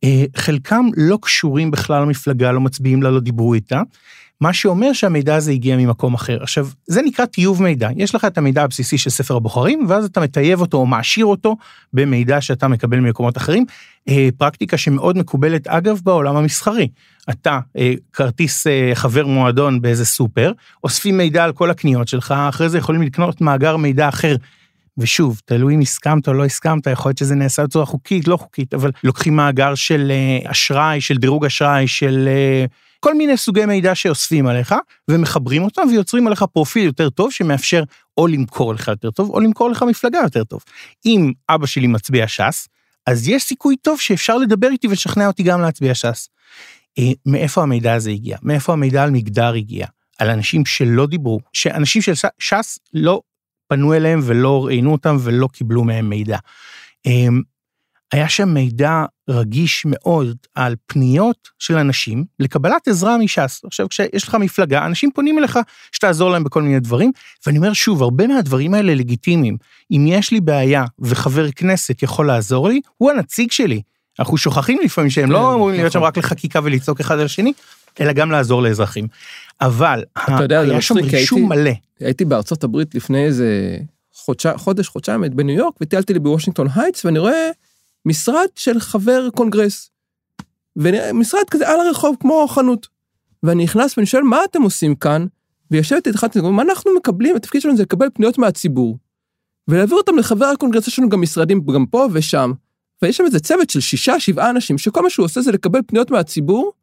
וחלקם 0.06 0.86
לא 0.98 1.18
קשורים 1.22 1.72
בכלל 1.72 2.02
למפלגה, 2.02 2.52
לא 2.52 2.62
מצביעים 2.62 3.04
לה, 3.04 3.10
לא 3.10 3.20
דיברו 3.20 3.54
איתה. 3.54 3.82
מה 4.42 4.54
שאומר 4.54 4.94
שהמידע 4.94 5.36
הזה 5.36 5.52
הגיע 5.52 5.78
ממקום 5.78 6.14
אחר. 6.14 6.44
עכשיו, 6.44 6.68
זה 6.88 7.02
נקרא 7.02 7.26
טיוב 7.26 7.64
מידע. 7.64 7.90
יש 7.96 8.16
לך 8.16 8.26
את 8.26 8.38
המידע 8.38 8.64
הבסיסי 8.64 8.98
של 8.98 9.10
ספר 9.10 9.36
הבוחרים, 9.36 9.86
ואז 9.90 10.06
אתה 10.06 10.20
מטייב 10.22 10.62
אותו 10.62 10.78
או 10.78 10.86
מעשיר 10.86 11.26
אותו 11.26 11.56
במידע 11.94 12.42
שאתה 12.42 12.68
מקבל 12.68 13.00
ממקומות 13.00 13.38
אחרים. 13.38 13.66
אה, 14.10 14.30
פרקטיקה 14.38 14.78
שמאוד 14.78 15.18
מקובלת, 15.18 15.68
אגב, 15.68 16.00
בעולם 16.04 16.36
המסחרי. 16.36 16.88
אתה, 17.30 17.60
אה, 17.78 17.94
כרטיס 18.14 18.68
אה, 18.68 18.92
חבר 18.94 19.26
מועדון 19.26 19.82
באיזה 19.82 20.06
סופר, 20.06 20.52
אוספים 20.84 21.18
מידע 21.18 21.44
על 21.44 21.54
כל 21.54 21.70
הקניות 21.70 22.08
שלך, 22.08 22.36
אחרי 22.50 22.70
זה 22.70 22.78
יכולים 22.78 23.02
לקנות 23.02 23.42
מאגר 23.42 23.78
מידע 23.78 24.10
אחר. 24.10 24.36
ושוב, 24.98 25.42
תלוי 25.46 25.76
אם 25.76 25.80
הסכמת 25.80 26.28
או 26.28 26.34
לא 26.34 26.46
הסכמת, 26.46 26.88
יכול 26.88 27.10
להיות 27.10 27.18
שזה 27.18 27.36
נעשה 27.36 27.64
בצורה 27.64 27.86
חוקית, 27.86 28.28
לא 28.28 28.38
חוקית, 28.38 28.74
אבל 28.74 28.92
לוקחים 29.04 29.36
מאגר 29.36 29.76
של 29.76 30.12
אשראי, 30.46 31.02
של 31.02 31.18
דירוג 31.18 31.46
אשראי, 31.46 31.88
של 31.88 32.30
כל 33.00 33.14
מיני 33.14 33.38
סוגי 33.38 33.66
מידע 33.66 33.96
שאוספים 33.96 34.48
עליך, 34.48 34.76
ומחברים 35.08 35.64
אותם 35.64 35.82
ויוצרים 35.90 36.28
עליך 36.28 36.44
פרופיל 36.44 36.86
יותר 36.86 37.10
טוב, 37.10 37.32
שמאפשר 37.32 37.84
או 38.18 38.28
למכור 38.28 38.74
לך 38.74 38.88
יותר 38.88 39.12
טוב, 39.12 39.30
או 39.30 39.40
למכור 39.40 39.70
לך 39.70 39.84
מפלגה 39.84 40.20
יותר 40.24 40.44
טוב. 40.44 40.64
אם 41.06 41.32
אבא 41.50 41.66
שלי 41.66 41.88
מצביע 41.88 42.28
ש"ס, 42.28 42.68
אז 43.08 43.28
יש 43.28 43.44
סיכוי 43.44 43.76
טוב 43.78 44.00
שאפשר 44.00 44.38
לדבר 44.38 44.68
איתי 44.68 44.88
ולשכנע 44.88 45.28
אותי 45.28 45.44
גם 45.44 45.62
להצביע 45.62 45.96
ש"ס. 45.96 46.30
אה, 47.00 47.12
מאיפה 47.26 47.62
המידע 47.62 47.94
הזה 47.94 48.10
הגיע? 48.10 48.38
מאיפה 48.42 48.74
המידע 48.74 49.04
על 49.04 49.12
מגדר 49.12 49.54
הגיע? 49.54 49.88
על 50.20 50.30
אנשים 50.30 50.66
שלא 50.66 51.06
דיברו, 51.08 51.40
שאנשים 51.54 52.02
של 52.02 52.14
ש"ס 52.40 52.80
לא 52.94 53.22
פנו 53.68 53.94
אליהם 53.94 54.20
ולא 54.24 54.66
ראיינו 54.66 54.92
אותם 54.92 55.18
ולא 55.20 55.48
קיבלו 55.54 55.84
מהם 55.84 56.10
מידע. 56.10 56.38
היה 58.12 58.30
שם 58.30 58.50
מידע 58.50 59.06
רגיש 59.30 59.84
מאוד 59.86 60.38
על 60.56 60.76
פניות 60.86 61.50
של 61.60 61.78
אנשים 61.78 62.26
לקבלת 62.40 62.88
עזרה 62.88 63.18
מש"ס. 63.18 63.62
עכשיו, 63.66 63.90
כשיש 63.90 64.28
לך 64.28 64.36
מפלגה, 64.36 64.86
אנשים 64.86 65.12
פונים 65.12 65.40
אליך 65.40 65.60
שתעזור 65.92 66.32
להם 66.32 66.44
בכל 66.44 66.62
מיני 66.62 66.80
דברים, 66.80 67.12
ואני 67.46 67.58
אומר 67.58 67.74
שוב, 67.74 68.04
הרבה 68.04 68.28
מהדברים 68.28 68.74
האלה 68.74 68.96
לגיטימיים. 68.96 69.58
אם 69.92 70.06
יש 70.08 70.32
לי 70.32 70.42
בעיה 70.42 70.86
וחבר 71.00 71.52
כנסת 71.52 72.04
יכול 72.04 72.28
לעזור 72.28 72.70
לי, 72.70 72.82
הוא 72.98 73.12
הנציג 73.12 73.52
שלי. 73.52 73.82
אנחנו 74.20 74.38
שוכחים 74.38 74.80
לפעמים 74.84 75.10
שהם 75.10 75.26
כן, 75.26 75.32
לא 75.32 75.54
אמורים 75.54 75.76
להיות 75.76 75.92
שם 75.92 76.00
נכון. 76.00 76.08
רק 76.08 76.18
לחקיקה 76.18 76.60
ולצעוק 76.64 77.00
אחד 77.00 77.20
על 77.20 77.26
השני, 77.26 77.54
אלא 78.00 78.14
גם 78.14 78.32
לעזור 78.32 78.62
לאזרחים. 78.62 79.08
אבל 79.62 80.04
יודע, 80.30 80.66
זה 80.66 80.72
היה 80.72 80.82
שם 80.82 80.96
רישום 80.96 81.50
מלא. 81.50 81.72
הייתי 82.00 82.26
בארצות 82.26 82.64
הברית 82.64 82.96
לפני 82.96 83.26
איזה 83.26 83.78
חודש, 84.56 84.88
חודשיים 84.88 85.24
בניו 85.34 85.56
יורק, 85.56 85.74
וטיילתי 85.82 86.14
לי 86.14 86.20
בוושינגטון 86.20 86.68
הייטס, 86.76 87.06
ואני 87.06 87.20
רואה 87.20 87.50
משרד 88.06 88.48
של 88.56 88.80
חבר 88.80 89.30
קונגרס. 89.36 89.90
ומשרד 90.76 91.44
כזה 91.52 91.70
על 91.70 91.80
הרחוב, 91.80 92.16
כמו 92.20 92.48
חנות. 92.48 92.88
ואני 93.44 93.64
נכנס 93.64 93.98
ואני 93.98 94.08
שואל, 94.08 94.24
מה 94.24 94.40
אתם 94.44 94.62
עושים 94.62 94.96
כאן? 94.96 95.26
ויושבת 95.72 96.08
איתך, 96.08 96.26
מה 96.44 96.62
אנחנו 96.62 96.92
מקבלים? 96.98 97.36
התפקיד 97.36 97.62
שלנו 97.62 97.78
זה 97.78 97.84
לקבל 97.84 98.08
פניות 98.14 98.38
מהציבור. 98.38 98.98
ולהעביר 99.68 99.98
אותם 99.98 100.18
לחבר 100.18 100.46
הקונגרס, 100.46 100.88
יש 100.88 101.00
לנו 101.00 101.10
גם 101.10 101.22
משרדים 101.22 101.66
גם 101.74 101.86
פה 101.86 102.08
ושם. 102.14 102.52
ויש 103.02 103.18
שם 103.18 103.26
איזה 103.26 103.40
צוות 103.40 103.70
של 103.70 103.80
שישה, 103.80 104.20
שבעה 104.20 104.50
אנשים, 104.50 104.78
שכל 104.78 105.04
מה 105.04 105.10
שהוא 105.10 105.26
עושה 105.26 105.42
זה 105.42 105.52
לקבל 105.52 105.80
פניות 105.88 106.12
מהציבור, 106.12 106.74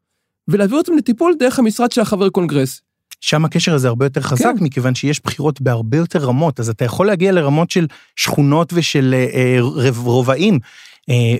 ולהעביר 0.47 0.77
אותם 0.77 0.97
לטיפול 0.97 1.35
דרך 1.39 1.59
המשרד 1.59 1.91
של 1.91 2.01
החבר 2.01 2.29
קונגרס. 2.29 2.81
שם 3.21 3.45
הקשר 3.45 3.73
הזה 3.73 3.87
הרבה 3.87 4.05
יותר 4.05 4.21
חזק, 4.21 4.53
כן. 4.57 4.63
מכיוון 4.63 4.95
שיש 4.95 5.23
בחירות 5.23 5.61
בהרבה 5.61 5.97
יותר 5.97 6.19
רמות, 6.19 6.59
אז 6.59 6.69
אתה 6.69 6.85
יכול 6.85 7.07
להגיע 7.07 7.31
לרמות 7.31 7.71
של 7.71 7.87
שכונות 8.15 8.73
ושל 8.73 9.13
אה, 9.13 9.57
אה, 9.85 9.89
רובעים, 9.95 10.59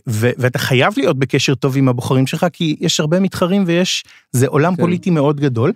ו- 0.09 0.29
ואתה 0.37 0.59
חייב 0.59 0.93
להיות 0.97 1.19
בקשר 1.19 1.55
טוב 1.55 1.77
עם 1.77 1.89
הבוחרים 1.89 2.27
שלך, 2.27 2.45
כי 2.53 2.75
יש 2.79 2.99
הרבה 2.99 3.19
מתחרים 3.19 3.63
ויש, 3.67 4.03
זה 4.31 4.47
עולם 4.47 4.75
כן. 4.75 4.81
פוליטי 4.81 5.09
מאוד 5.09 5.39
גדול, 5.39 5.71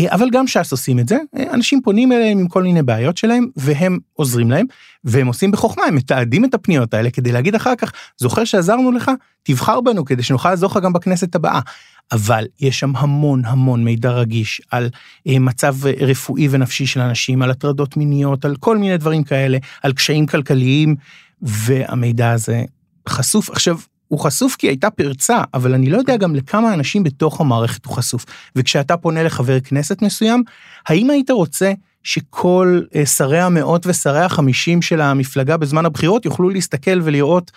אה, 0.00 0.14
אבל 0.14 0.30
גם 0.32 0.46
ש"ס 0.46 0.72
עושים 0.72 0.98
את 0.98 1.08
זה, 1.08 1.18
אה, 1.36 1.54
אנשים 1.54 1.80
פונים 1.82 2.12
אליהם 2.12 2.38
עם 2.38 2.48
כל 2.48 2.62
מיני 2.62 2.82
בעיות 2.82 3.16
שלהם, 3.16 3.46
והם 3.56 3.98
עוזרים 4.12 4.50
להם, 4.50 4.66
והם 5.04 5.26
עושים 5.26 5.50
בחוכמה, 5.50 5.84
הם 5.84 5.94
מתעדים 5.94 6.44
את 6.44 6.54
הפניות 6.54 6.94
האלה 6.94 7.10
כדי 7.10 7.32
להגיד 7.32 7.54
אחר 7.54 7.76
כך, 7.78 7.92
זוכר 8.16 8.44
שעזרנו 8.44 8.92
לך, 8.92 9.10
תבחר 9.42 9.80
בנו 9.80 10.04
כדי 10.04 10.22
שנוכל 10.22 10.50
לעזור 10.50 10.70
לך 10.70 10.78
גם 10.82 10.92
בכנסת 10.92 11.34
הבאה. 11.34 11.60
אבל 12.12 12.46
יש 12.60 12.78
שם 12.78 12.96
המון 12.96 13.44
המון 13.44 13.84
מידע 13.84 14.10
רגיש 14.10 14.60
על 14.70 14.88
אה, 15.26 15.38
מצב 15.38 15.86
אה, 15.86 15.92
רפואי 16.00 16.48
ונפשי 16.50 16.86
של 16.86 17.00
אנשים, 17.00 17.42
על 17.42 17.50
הטרדות 17.50 17.96
מיניות, 17.96 18.44
על 18.44 18.56
כל 18.56 18.78
מיני 18.78 18.96
דברים 18.96 19.24
כאלה, 19.24 19.58
על 19.82 19.92
קשיים 19.92 20.26
כלכליים, 20.26 20.96
והמידע 21.42 22.30
הזה 22.30 22.62
חשוף. 23.08 23.50
עכשיו, 23.50 23.78
הוא 24.08 24.18
חשוף 24.18 24.56
כי 24.56 24.66
הייתה 24.66 24.90
פרצה, 24.90 25.42
אבל 25.54 25.74
אני 25.74 25.90
לא 25.90 25.98
יודע 25.98 26.16
גם 26.16 26.34
לכמה 26.34 26.74
אנשים 26.74 27.02
בתוך 27.02 27.40
המערכת 27.40 27.84
הוא 27.84 27.94
חשוף. 27.94 28.24
וכשאתה 28.56 28.96
פונה 28.96 29.22
לחבר 29.22 29.60
כנסת 29.60 30.02
מסוים, 30.02 30.42
האם 30.86 31.10
היית 31.10 31.30
רוצה 31.30 31.72
שכל 32.02 32.80
אה, 32.94 33.06
שרי 33.06 33.40
המאות 33.40 33.86
ושרי 33.86 34.20
החמישים 34.20 34.82
של 34.82 35.00
המפלגה 35.00 35.56
בזמן 35.56 35.86
הבחירות 35.86 36.24
יוכלו 36.24 36.50
להסתכל 36.50 37.00
ולראות 37.02 37.50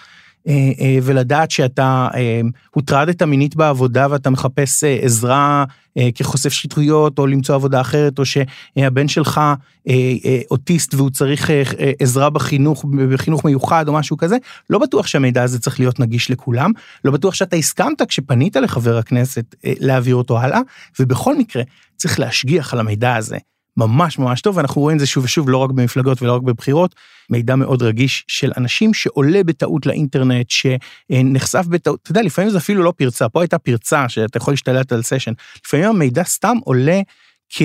אה, 0.47 0.53
אה, 0.53 0.97
ולדעת 1.03 1.51
שאתה 1.51 2.08
הוטרדת 2.71 3.21
מינית 3.21 3.56
בעבודה 3.56 4.08
ואתה 4.10 4.29
מחפש 4.29 4.84
עזרה 4.84 5.65
כחושף 6.15 6.49
שחיתויות 6.49 7.19
או 7.19 7.27
למצוא 7.27 7.56
עבודה 7.56 7.82
אחרת 7.82 8.19
או 8.19 8.23
שהבן 8.25 9.08
שלך 9.08 9.38
אה, 9.38 9.93
אה, 10.25 10.41
אוטיסט 10.51 10.93
והוא 10.93 11.10
צריך 11.10 11.49
אה, 11.49 11.63
אה, 11.79 11.91
עזרה 11.99 12.29
בחינוך 12.29 12.86
בחינוך 13.13 13.45
מיוחד 13.45 13.88
או 13.88 13.93
משהו 13.93 14.17
כזה 14.17 14.38
לא 14.69 14.79
בטוח 14.79 15.08
שהמידע 15.08 15.43
הזה 15.43 15.60
צריך 15.60 15.79
להיות 15.79 15.99
נגיש 15.99 16.32
לכולם. 16.32 16.71
לא 17.06 17.12
בטוח 17.12 17.34
שאתה 17.34 17.56
הסכמת 17.56 18.01
כשפנית 18.08 18.56
לחבר 18.56 18.97
הכנסת 18.97 19.56
אה, 19.65 19.73
להעביר 19.79 20.15
אותו 20.15 20.39
הלאה. 20.39 20.60
ובכל 20.99 21.38
מקרה 21.38 21.63
צריך 21.95 22.19
להשגיח 22.19 22.73
על 22.73 22.79
המידע 22.79 23.15
הזה 23.15 23.38
ממש 23.77 24.19
ממש 24.19 24.41
טוב 24.41 24.57
ואנחנו 24.57 24.81
רואים 24.81 24.95
את 24.95 24.99
זה 24.99 25.05
שוב 25.07 25.23
ושוב 25.23 25.49
לא 25.49 25.57
רק 25.57 25.71
במפלגות 25.71 26.21
ולא 26.21 26.36
רק 26.36 26.41
בבחירות. 26.41 26.95
מידע 27.29 27.55
מאוד 27.55 27.83
רגיש 27.83 28.25
של 28.27 28.51
אנשים 28.57 28.93
שעולה 28.93 29.43
בטעות 29.43 29.86
לאינטרנט 29.86 30.45
שנחשף 30.49 31.65
בטעות 31.69 31.99
אתה 32.03 32.12
יודע 32.12 32.21
לפעמים 32.21 32.49
זה 32.51 32.57
אפילו 32.57 32.83
לא 32.83 32.93
פרצה 32.97 33.29
פה 33.29 33.41
הייתה 33.41 33.57
פרצה 33.57 34.09
שאתה 34.09 34.38
יכול 34.38 34.53
להשתלט 34.53 34.91
על 34.91 35.01
session 35.02 35.32
לפעמים 35.65 35.86
המידע 35.86 36.23
סתם 36.23 36.57
עולה 36.63 37.01
כ... 37.49 37.62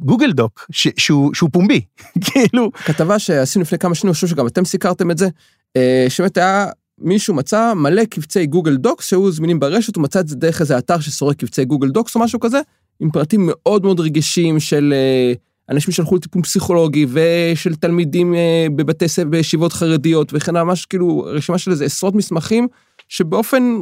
Google 0.00 0.32
Doc 0.32 0.66
ש, 0.70 0.88
שהוא, 0.96 1.34
שהוא 1.34 1.50
פומבי 1.52 1.80
כאילו. 2.24 2.70
כתבה 2.72 3.18
שעשינו 3.18 3.62
לפני 3.62 3.78
כמה 3.78 3.94
שנים, 3.94 4.08
אני 4.08 4.14
חושב 4.14 4.26
שגם 4.26 4.46
אתם 4.46 4.64
סיקרתם 4.64 5.10
את 5.10 5.18
זה, 5.18 5.28
אה, 5.76 6.06
שבאמת 6.08 6.36
היה, 6.36 6.66
מישהו 6.98 7.34
מצא 7.34 7.74
מלא 7.74 8.04
קבצי 8.04 8.46
Google 8.46 8.76
Docs 8.76 9.08
שהיו 9.08 9.32
זמינים 9.32 9.60
ברשת, 9.60 9.96
הוא 9.96 10.02
מצא 10.02 10.20
את 10.20 10.28
זה 10.28 10.36
דרך 10.36 10.60
איזה 10.60 10.78
אתר 10.78 11.00
שסורק 11.00 11.36
קבצי 11.36 11.64
Google 11.64 11.88
Docs 11.88 12.14
או 12.14 12.20
משהו 12.20 12.40
כזה, 12.40 12.60
עם 13.00 13.10
פרטים 13.10 13.50
מאוד 13.52 13.82
מאוד 13.82 14.00
רגישים 14.00 14.60
של 14.60 14.94
אה, 14.96 15.32
אנשים 15.70 15.92
שהלכו 15.92 16.16
לטיפול 16.16 16.42
פסיכולוגי 16.42 17.06
ושל 17.08 17.74
תלמידים 17.74 18.34
אה, 18.34 18.66
בבתי 18.76 19.08
ספר, 19.08 19.28
בישיבות 19.28 19.72
חרדיות 19.72 20.30
וכן 20.32 20.56
הלאה, 20.56 20.64
ממש 20.64 20.86
כאילו 20.86 21.24
רשימה 21.26 21.58
של 21.58 21.70
איזה 21.70 21.84
עשרות 21.84 22.14
מסמכים 22.14 22.68
שבאופן 23.08 23.78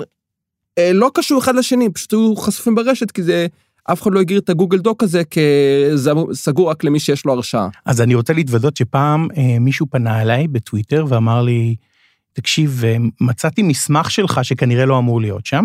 אה, 0.78 0.92
לא 0.92 1.10
קשור 1.14 1.38
אחד 1.38 1.54
לשני, 1.54 1.90
פשוט 1.90 2.12
היו 2.12 2.36
חשופים 2.36 2.74
ברשת 2.74 3.10
כי 3.10 3.22
זה... 3.22 3.46
אף 3.92 4.02
אחד 4.02 4.12
לא 4.12 4.20
הגדיר 4.20 4.38
את 4.38 4.50
הגוגל 4.50 4.78
דוק 4.78 5.02
הזה 5.02 5.22
כסגור 5.24 6.70
רק 6.70 6.84
למי 6.84 7.00
שיש 7.00 7.24
לו 7.24 7.32
הרשאה. 7.32 7.68
אז 7.84 8.00
אני 8.00 8.14
רוצה 8.14 8.32
להתוודות 8.32 8.76
שפעם 8.76 9.28
אה, 9.36 9.58
מישהו 9.60 9.86
פנה 9.90 10.22
אליי 10.22 10.48
בטוויטר 10.48 11.04
ואמר 11.08 11.42
לי, 11.42 11.76
תקשיב, 12.32 12.82
אה, 12.84 12.96
מצאתי 13.20 13.62
מסמך 13.62 14.10
שלך 14.10 14.40
שכנראה 14.42 14.86
לא 14.86 14.98
אמור 14.98 15.20
להיות 15.20 15.46
שם, 15.46 15.64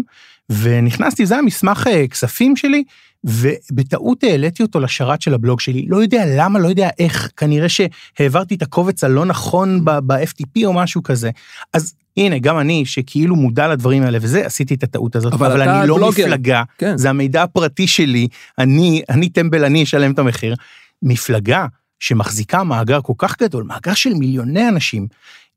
ונכנסתי, 0.49 1.25
זה 1.25 1.37
המסמך 1.37 1.87
אה, 1.87 2.07
כספים 2.07 2.55
שלי, 2.55 2.83
ובטעות 3.23 4.23
העליתי 4.23 4.63
אותו 4.63 4.79
לשרת 4.79 5.21
של 5.21 5.33
הבלוג 5.33 5.59
שלי, 5.59 5.85
לא 5.89 6.01
יודע 6.01 6.23
למה, 6.27 6.59
לא 6.59 6.67
יודע 6.67 6.89
איך, 6.99 7.31
כנראה 7.37 7.67
שהעברתי 7.69 8.55
את 8.55 8.61
הקובץ 8.61 9.03
הלא 9.03 9.25
נכון 9.25 9.85
ב-FTP 9.85 10.65
או 10.65 10.73
משהו 10.73 11.03
כזה. 11.03 11.29
אז 11.73 11.93
הנה, 12.17 12.39
גם 12.39 12.59
אני, 12.59 12.85
שכאילו 12.85 13.35
מודע 13.35 13.67
לדברים 13.67 14.03
האלה 14.03 14.17
וזה, 14.21 14.45
עשיתי 14.45 14.73
את 14.73 14.83
הטעות 14.83 15.15
הזאת, 15.15 15.33
אבל 15.33 15.51
אבל, 15.51 15.69
אני 15.69 15.87
לא 15.87 15.95
בלוגר. 15.95 16.25
מפלגה, 16.25 16.63
כן. 16.77 16.97
זה 16.97 17.09
המידע 17.09 17.43
הפרטי 17.43 17.87
שלי, 17.87 18.27
אני, 18.57 19.01
אני 19.09 19.29
טמבל, 19.29 19.65
אני 19.65 19.83
אשלם 19.83 20.11
את 20.11 20.19
המחיר. 20.19 20.55
מפלגה 21.03 21.65
שמחזיקה 21.99 22.63
מאגר 22.63 23.01
כל 23.01 23.13
כך 23.17 23.41
גדול, 23.41 23.63
מאגר 23.63 23.93
של 23.93 24.13
מיליוני 24.13 24.67
אנשים, 24.69 25.07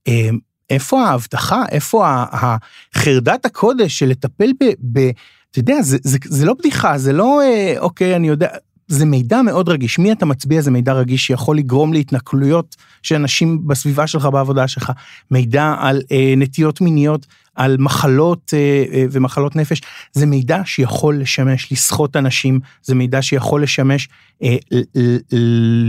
אה, 0.09 0.29
איפה 0.71 1.03
ההבטחה, 1.05 1.63
איפה 1.71 2.07
ה- 2.09 2.37
ה- 2.45 2.57
חרדת 2.97 3.47
הקודש 3.47 3.99
של 3.99 4.07
לטפל 4.09 4.51
ב... 4.61 4.65
ב 4.93 5.11
אתה 5.53 5.61
יודע, 5.61 5.83
זה, 5.83 5.97
זה, 6.03 6.19
זה 6.25 6.47
לא 6.47 6.55
בדיחה, 6.55 6.99
זה 6.99 7.13
לא, 7.13 7.41
אה, 7.43 7.75
אוקיי, 7.79 8.17
אני 8.17 8.29
יודע, 8.29 8.49
זה 8.89 9.05
מידע 9.05 9.43
מאוד 9.43 9.69
רגיש. 9.69 9.99
מי 9.99 10.13
אתה 10.13 10.27
מצביע 10.27 10.61
זה 10.61 10.71
מידע 10.71 10.93
רגיש 10.93 11.27
שיכול 11.27 11.57
לגרום 11.57 11.93
להתנכלויות 11.93 12.77
של 13.03 13.15
אנשים 13.15 13.67
בסביבה 13.67 14.07
שלך, 14.07 14.27
בעבודה 14.27 14.69
שלך. 14.69 14.93
מידע 15.31 15.75
על 15.79 16.03
אה, 16.13 16.35
נטיות 16.37 16.81
מיניות, 16.81 17.27
על 17.55 17.77
מחלות 17.79 18.55
אה, 18.55 18.85
אה, 18.93 19.05
ומחלות 19.11 19.57
נפש. 19.57 19.83
זה 20.13 20.27
מידע 20.27 20.61
שיכול 20.65 21.21
לשמש 21.21 21.73
לסחוט 21.73 22.17
אנשים, 22.17 22.61
זה 22.83 22.95
מידע 22.95 23.23
שיכול 23.23 23.63
לשמש 23.63 24.09
אה, 24.43 24.57
ל- 24.71 24.83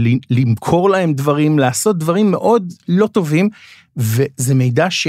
ל- 0.08 0.18
למכור 0.30 0.90
להם 0.90 1.14
דברים, 1.14 1.58
לעשות 1.58 1.98
דברים 1.98 2.30
מאוד 2.30 2.72
לא 2.88 3.06
טובים, 3.06 3.48
וזה 3.96 4.54
מידע 4.54 4.86
ש... 4.90 5.06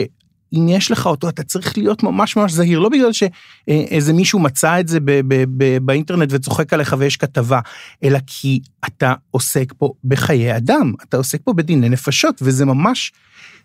אם 0.54 0.68
יש 0.70 0.92
לך 0.92 1.06
אותו 1.06 1.30
אתה 1.30 1.44
צריך 1.44 1.78
להיות 1.78 2.04
ממש 2.04 2.36
ממש 2.36 2.52
זהיר 2.52 2.80
לא 2.80 2.90
בגלל 2.90 3.12
שאיזה 3.14 4.14
מישהו 4.14 4.40
מצא 4.40 4.80
את 4.80 4.88
זה 4.88 5.00
ב- 5.00 5.22
ב- 5.28 5.44
ב- 5.58 5.78
באינטרנט 5.78 6.30
וצוחק 6.32 6.74
עליך 6.74 6.96
ויש 7.00 7.18
כתבה 7.18 7.60
אלא 8.04 8.20
כי 8.28 8.60
אתה 8.86 9.14
עוסק 9.32 9.74
פה 9.78 9.94
בחיי 10.04 10.58
אדם 10.58 10.94
אתה 11.04 11.18
עוסק 11.18 11.42
פה 11.44 11.54
בדיני 11.54 11.90
נפשות 11.90 12.42
וזה 12.42 12.66
ממש 12.66 13.12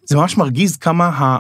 זה 0.05 0.16
ממש 0.16 0.37
מרגיז 0.37 0.77
כמה 0.77 1.38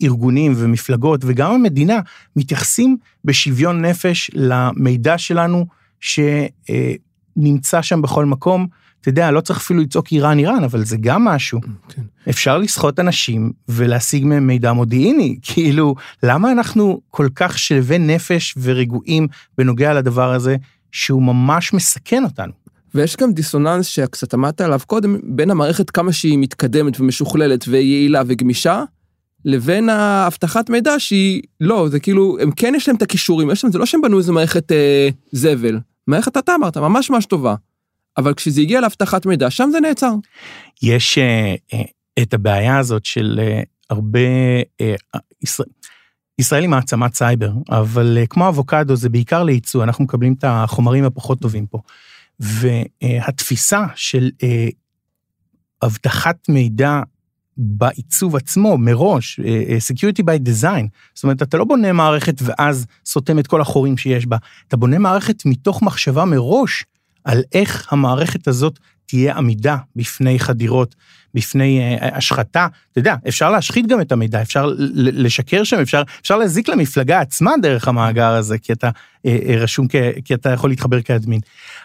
הארגונים 0.00 0.52
ומפלגות 0.56 1.20
וגם 1.24 1.52
המדינה 1.52 2.00
מתייחסים 2.36 2.96
בשוויון 3.24 3.84
נפש 3.84 4.30
למידע 4.34 5.18
שלנו 5.18 5.66
שנמצא 6.00 7.82
שם 7.82 8.02
בכל 8.02 8.24
מקום. 8.24 8.66
אתה 9.04 9.10
יודע, 9.10 9.30
לא 9.30 9.40
צריך 9.40 9.58
אפילו 9.58 9.82
לצעוק 9.82 10.12
איראן 10.12 10.38
איראן, 10.38 10.64
אבל 10.64 10.84
זה 10.84 10.96
גם 11.00 11.24
משהו. 11.24 11.60
כן. 11.88 12.02
אפשר 12.30 12.58
לסחוט 12.58 13.00
אנשים 13.00 13.52
ולהשיג 13.68 14.24
מהם 14.24 14.46
מידע 14.46 14.72
מודיעיני, 14.72 15.36
כאילו, 15.52 15.94
למה 16.22 16.52
אנחנו 16.52 17.00
כל 17.10 17.28
כך 17.34 17.58
שלווי 17.58 17.98
נפש 17.98 18.54
ורגועים 18.62 19.28
בנוגע 19.58 19.94
לדבר 19.94 20.32
הזה, 20.32 20.56
שהוא 20.92 21.22
ממש 21.22 21.72
מסכן 21.72 22.24
אותנו? 22.24 22.52
ויש 22.94 23.16
גם 23.16 23.32
דיסוננס 23.32 23.86
שקצת 23.86 24.34
עמדת 24.34 24.60
עליו 24.60 24.80
קודם, 24.86 25.16
בין 25.22 25.50
המערכת 25.50 25.90
כמה 25.90 26.12
שהיא 26.12 26.38
מתקדמת 26.38 27.00
ומשוכללת 27.00 27.64
ויעילה 27.68 28.22
וגמישה, 28.26 28.82
לבין 29.44 29.88
האבטחת 29.88 30.70
מידע 30.70 30.94
שהיא 30.98 31.42
לא, 31.60 31.88
זה 31.88 32.00
כאילו, 32.00 32.36
הם 32.40 32.50
כן 32.50 32.72
יש 32.76 32.88
להם 32.88 32.96
את 32.96 33.02
הכישורים, 33.02 33.50
יש 33.50 33.64
להם, 33.64 33.72
זה 33.72 33.78
לא 33.78 33.86
שהם 33.86 34.00
בנו 34.02 34.18
איזה 34.18 34.32
מערכת 34.32 34.72
אה, 34.72 35.08
זבל, 35.32 35.78
מערכת 36.06 36.36
אתה 36.36 36.54
אמרת, 36.54 36.76
ממש 36.76 37.10
ממש 37.10 37.26
טובה. 37.26 37.54
אבל 38.16 38.34
כשזה 38.34 38.60
הגיע 38.60 38.80
לאבטחת 38.80 39.26
מידע, 39.26 39.50
שם 39.50 39.68
זה 39.72 39.80
נעצר. 39.80 40.12
יש 40.82 41.18
אה, 41.18 41.54
אה, 41.72 41.82
את 42.22 42.34
הבעיה 42.34 42.78
הזאת 42.78 43.06
של 43.06 43.40
אה, 43.42 43.60
הרבה, 43.90 44.18
אה, 44.80 44.94
ישראל, 45.42 45.68
ישראל 46.38 46.62
היא 46.62 46.68
מעצמת 46.68 47.14
סייבר, 47.14 47.52
אבל 47.70 48.18
אה, 48.20 48.26
כמו 48.26 48.48
אבוקדו 48.48 48.96
זה 48.96 49.08
בעיקר 49.08 49.42
לייצוא, 49.42 49.84
אנחנו 49.84 50.04
מקבלים 50.04 50.34
את 50.38 50.44
החומרים 50.48 51.04
הפחות 51.04 51.40
טובים 51.40 51.66
פה. 51.66 51.78
והתפיסה 52.40 53.84
של 53.94 54.30
אה, 54.42 54.68
אבטחת 55.84 56.48
מידע 56.48 57.00
בעיצוב 57.56 58.36
עצמו 58.36 58.78
מראש, 58.78 59.40
אה, 59.44 59.76
security 59.92 60.22
by 60.22 60.48
design, 60.48 60.88
זאת 61.14 61.24
אומרת 61.24 61.42
אתה 61.42 61.56
לא 61.56 61.64
בונה 61.64 61.92
מערכת 61.92 62.34
ואז 62.42 62.86
סותם 63.06 63.38
את 63.38 63.46
כל 63.46 63.60
החורים 63.60 63.96
שיש 63.96 64.26
בה, 64.26 64.36
אתה 64.68 64.76
בונה 64.76 64.98
מערכת 64.98 65.46
מתוך 65.46 65.82
מחשבה 65.82 66.24
מראש 66.24 66.84
על 67.24 67.42
איך 67.52 67.92
המערכת 67.92 68.48
הזאת 68.48 68.78
תהיה 69.06 69.34
עמידה 69.34 69.76
בפני 69.96 70.38
חדירות, 70.38 70.94
בפני 71.34 71.80
אה, 71.80 72.16
השחתה. 72.16 72.66
אתה 72.92 72.98
יודע, 72.98 73.14
אפשר 73.28 73.50
להשחית 73.50 73.86
גם 73.86 74.00
את 74.00 74.12
המידע, 74.12 74.42
אפשר 74.42 74.72
לשקר 74.94 75.64
שם, 75.64 75.80
אפשר, 75.80 76.02
אפשר 76.20 76.36
להזיק 76.36 76.68
למפלגה 76.68 77.20
עצמה 77.20 77.52
דרך 77.62 77.88
המאגר 77.88 78.30
הזה, 78.30 78.58
כי 78.58 78.72
אתה 78.72 78.90
אה, 79.26 79.38
אה, 79.48 79.56
רשום, 79.56 79.86
כ, 79.88 79.94
כי 80.24 80.34
אתה 80.34 80.50
יכול 80.50 80.70
להתחבר 80.70 81.02
כאדמין. 81.02 81.40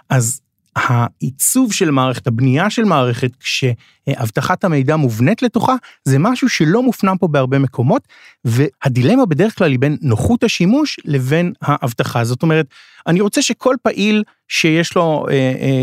אז 0.09 0.41
העיצוב 0.75 1.73
של 1.73 1.91
מערכת, 1.91 2.27
הבנייה 2.27 2.69
של 2.69 2.83
מערכת, 2.83 3.31
כשאבטחת 3.35 4.63
המידע 4.63 4.95
מובנית 4.95 5.41
לתוכה, 5.41 5.75
זה 6.05 6.19
משהו 6.19 6.49
שלא 6.49 6.83
מופנם 6.83 7.17
פה 7.19 7.27
בהרבה 7.27 7.59
מקומות, 7.59 8.07
והדילמה 8.45 9.25
בדרך 9.25 9.57
כלל 9.57 9.71
היא 9.71 9.79
בין 9.79 9.97
נוחות 10.01 10.43
השימוש 10.43 10.99
לבין 11.05 11.53
האבטחה. 11.61 12.23
זאת 12.23 12.43
אומרת, 12.43 12.65
אני 13.07 13.21
רוצה 13.21 13.41
שכל 13.41 13.75
פעיל 13.83 14.23
שיש 14.49 14.95
לו 14.95 15.25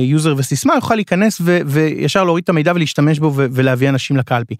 יוזר 0.02 0.33
uh, 0.33 0.37
uh, 0.37 0.38
וסיסמה 0.38 0.74
יוכל 0.74 0.94
להיכנס 0.94 1.40
ו, 1.40 1.59
וישר 1.66 2.24
להוריד 2.24 2.42
את 2.42 2.48
המידע 2.48 2.72
ולהשתמש 2.74 3.18
בו 3.18 3.33
ו, 3.37 3.46
ולהביא 3.52 3.88
אנשים 3.88 4.16
לקלפי. 4.16 4.55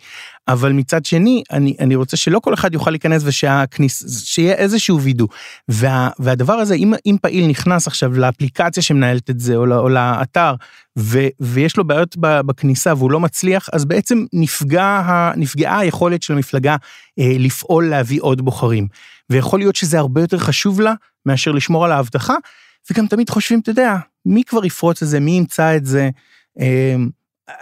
אבל 0.49 0.73
מצד 0.73 1.05
שני, 1.05 1.43
אני, 1.53 1.77
אני 1.81 1.95
רוצה 1.95 2.17
שלא 2.17 2.39
כל 2.39 2.55
אחד 2.55 2.75
יוכל 2.75 2.91
להיכנס 2.91 3.23
ושהכניס, 3.25 4.25
שיהיה 4.25 4.55
איזשהו 4.55 5.01
וידוא. 5.01 5.27
וה, 5.69 6.09
והדבר 6.19 6.53
הזה, 6.53 6.75
אם, 6.75 6.93
אם 7.07 7.17
פעיל 7.23 7.47
נכנס 7.47 7.87
עכשיו 7.87 8.19
לאפליקציה 8.19 8.83
שמנהלת 8.83 9.31
את 9.31 9.41
זה, 9.41 9.57
או, 9.57 9.65
או 9.79 9.89
לאתר, 9.89 10.55
ו, 10.99 11.27
ויש 11.41 11.77
לו 11.77 11.85
בעיות 11.85 12.17
בכניסה 12.21 12.95
והוא 12.95 13.11
לא 13.11 13.21
מצליח, 13.21 13.69
אז 13.73 13.85
בעצם 13.85 14.25
נפגע, 14.33 15.03
נפגעה 15.37 15.79
היכולת 15.79 16.23
של 16.23 16.33
המפלגה 16.33 16.77
אה, 17.19 17.33
לפעול 17.39 17.89
להביא 17.89 18.19
עוד 18.23 18.41
בוחרים. 18.41 18.87
ויכול 19.31 19.61
להיות 19.61 19.77
שזה 19.77 19.99
הרבה 19.99 20.21
יותר 20.21 20.39
חשוב 20.39 20.81
לה 20.81 20.95
מאשר 21.27 21.53
לשמור 21.53 21.85
על 21.85 21.93
האבטחה, 21.93 22.35
וגם 22.91 23.07
תמיד 23.07 23.31
חושבים, 23.31 23.61
אתה 23.61 23.71
יודע, 23.71 23.97
מי 24.27 24.45
כבר 24.45 24.65
יפרוץ 24.65 25.03
את 25.03 25.09
זה, 25.09 25.21
מי 25.21 25.31
ימצא 25.31 25.77
את 25.77 25.87
זה. 25.87 26.11
אה, 26.61 26.97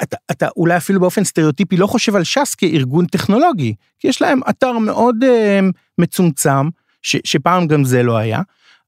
אתה, 0.03 0.17
אתה 0.31 0.49
אולי 0.57 0.77
אפילו 0.77 1.01
באופן 1.01 1.25
סטריאוטיפי 1.25 1.77
לא 1.77 1.87
חושב 1.87 2.17
על 2.17 2.25
ש"ס 2.25 2.55
כארגון 2.55 3.07
טכנולוגי, 3.07 3.75
כי 3.99 4.09
יש 4.09 4.23
להם 4.23 4.41
אתר 4.51 4.79
מאוד 4.79 5.17
אה, 5.25 5.61
מצומצם, 5.99 6.69
ש, 7.03 7.17
שפעם 7.25 7.67
גם 7.67 7.85
זה 7.85 8.03
לא 8.03 8.17
היה, 8.17 8.41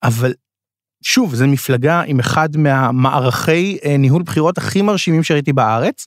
אבל 0.02 0.32
שוב, 1.02 1.34
זו 1.34 1.46
מפלגה 1.46 2.02
עם 2.06 2.20
אחד 2.20 2.56
מהמערכי 2.56 3.78
אה, 3.84 3.96
ניהול 3.96 4.22
בחירות 4.22 4.58
הכי 4.58 4.82
מרשימים 4.82 5.22
שראיתי 5.22 5.52
בארץ, 5.52 6.06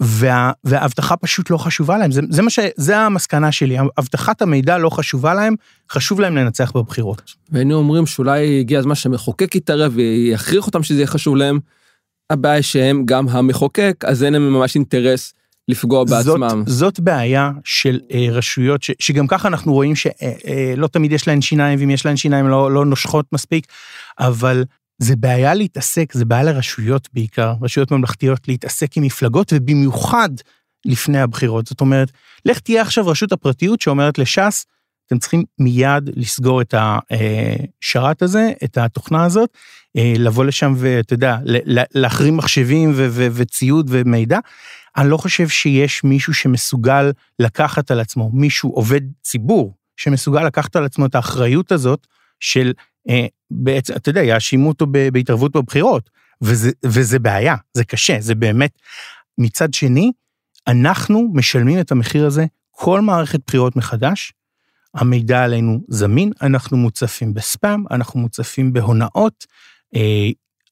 וה, 0.00 0.52
והאבטחה 0.64 1.16
פשוט 1.16 1.50
לא 1.50 1.56
חשובה 1.56 1.98
להם, 1.98 2.10
זה, 2.10 2.20
זה, 2.30 2.42
מה 2.42 2.50
ש, 2.50 2.58
זה 2.76 2.98
המסקנה 2.98 3.52
שלי, 3.52 3.76
אבטחת 3.98 4.42
המידע 4.42 4.78
לא 4.78 4.90
חשובה 4.90 5.34
להם, 5.34 5.54
חשוב 5.90 6.20
להם 6.20 6.36
לנצח 6.36 6.72
בבחירות. 6.74 7.34
והיינו 7.50 7.74
אומרים 7.74 8.06
שאולי 8.06 8.60
הגיע 8.60 8.78
הזמן 8.78 8.94
שהמחוקק 8.94 9.54
יתערב 9.54 9.92
ויכריח 9.94 10.66
אותם 10.66 10.82
שזה 10.82 10.98
יהיה 10.98 11.06
חשוב 11.06 11.36
להם. 11.36 11.58
הבעיה 12.30 12.54
היא 12.54 12.62
שהם 12.62 13.02
גם 13.04 13.28
המחוקק, 13.28 14.04
אז 14.06 14.24
אין 14.24 14.32
להם 14.32 14.52
ממש 14.52 14.74
אינטרס 14.74 15.34
לפגוע 15.68 16.04
בעצמם. 16.04 16.62
זאת, 16.66 16.68
זאת 16.68 17.00
בעיה 17.00 17.50
של 17.64 18.00
אה, 18.12 18.26
רשויות, 18.30 18.82
ש, 18.82 18.90
שגם 18.98 19.26
ככה 19.26 19.48
אנחנו 19.48 19.72
רואים 19.72 19.94
שלא 19.94 20.10
אה, 20.22 20.82
אה, 20.82 20.88
תמיד 20.88 21.12
יש 21.12 21.28
להן 21.28 21.40
שיניים, 21.40 21.78
ואם 21.78 21.90
יש 21.90 22.06
להן 22.06 22.16
שיניים 22.16 22.48
לא, 22.48 22.70
לא 22.72 22.84
נושכות 22.84 23.26
מספיק, 23.32 23.66
אבל 24.18 24.64
זה 25.02 25.16
בעיה 25.16 25.54
להתעסק, 25.54 26.12
זה 26.12 26.24
בעיה 26.24 26.42
לרשויות 26.42 27.08
בעיקר, 27.12 27.54
רשויות 27.62 27.90
ממלכתיות 27.90 28.48
להתעסק 28.48 28.96
עם 28.96 29.02
מפלגות, 29.02 29.52
ובמיוחד 29.52 30.28
לפני 30.84 31.20
הבחירות. 31.20 31.66
זאת 31.66 31.80
אומרת, 31.80 32.10
לך 32.44 32.58
תהיה 32.58 32.82
עכשיו 32.82 33.06
רשות 33.06 33.32
הפרטיות 33.32 33.80
שאומרת 33.80 34.18
לש"ס, 34.18 34.66
אתם 35.06 35.18
צריכים 35.18 35.44
מיד 35.58 36.10
לסגור 36.16 36.60
את 36.60 36.74
השרת 36.74 38.22
הזה, 38.22 38.52
את 38.64 38.78
התוכנה 38.78 39.24
הזאת, 39.24 39.50
אה, 39.96 40.12
לבוא 40.18 40.44
לשם 40.44 40.74
ואתה 40.76 41.14
יודע, 41.14 41.36
להחרים 41.94 42.36
מחשבים 42.36 42.92
וציוד 42.94 43.86
ומידע. 43.88 44.38
אני 44.96 45.10
לא 45.10 45.16
חושב 45.16 45.48
שיש 45.48 46.04
מישהו 46.04 46.34
שמסוגל 46.34 47.12
לקחת 47.38 47.90
על 47.90 48.00
עצמו, 48.00 48.30
מישהו 48.34 48.70
עובד 48.70 49.00
ציבור, 49.22 49.74
שמסוגל 49.96 50.44
לקחת 50.46 50.76
על 50.76 50.84
עצמו 50.84 51.06
את 51.06 51.14
האחריות 51.14 51.72
הזאת 51.72 52.06
של 52.40 52.66
אה, 52.68 52.82
בעצם, 53.50 53.94
אתה 53.96 54.08
יודע, 54.08 54.22
יאשימו 54.22 54.68
אותו 54.68 54.86
בהתערבות 55.12 55.52
בבחירות, 55.52 56.10
וזה, 56.42 56.70
וזה 56.84 57.18
בעיה, 57.18 57.56
זה 57.74 57.84
קשה, 57.84 58.16
זה 58.20 58.34
באמת. 58.34 58.78
מצד 59.38 59.74
שני, 59.74 60.12
אנחנו 60.66 61.28
משלמים 61.34 61.80
את 61.80 61.92
המחיר 61.92 62.26
הזה 62.26 62.44
כל 62.70 63.00
מערכת 63.00 63.40
בחירות 63.46 63.76
מחדש, 63.76 64.32
המידע 64.94 65.44
עלינו 65.44 65.80
זמין, 65.88 66.32
אנחנו 66.42 66.76
מוצפים 66.76 67.34
בספאם, 67.34 67.84
אנחנו 67.90 68.20
מוצפים 68.20 68.72
בהונאות, 68.72 69.46
אה, 69.96 70.28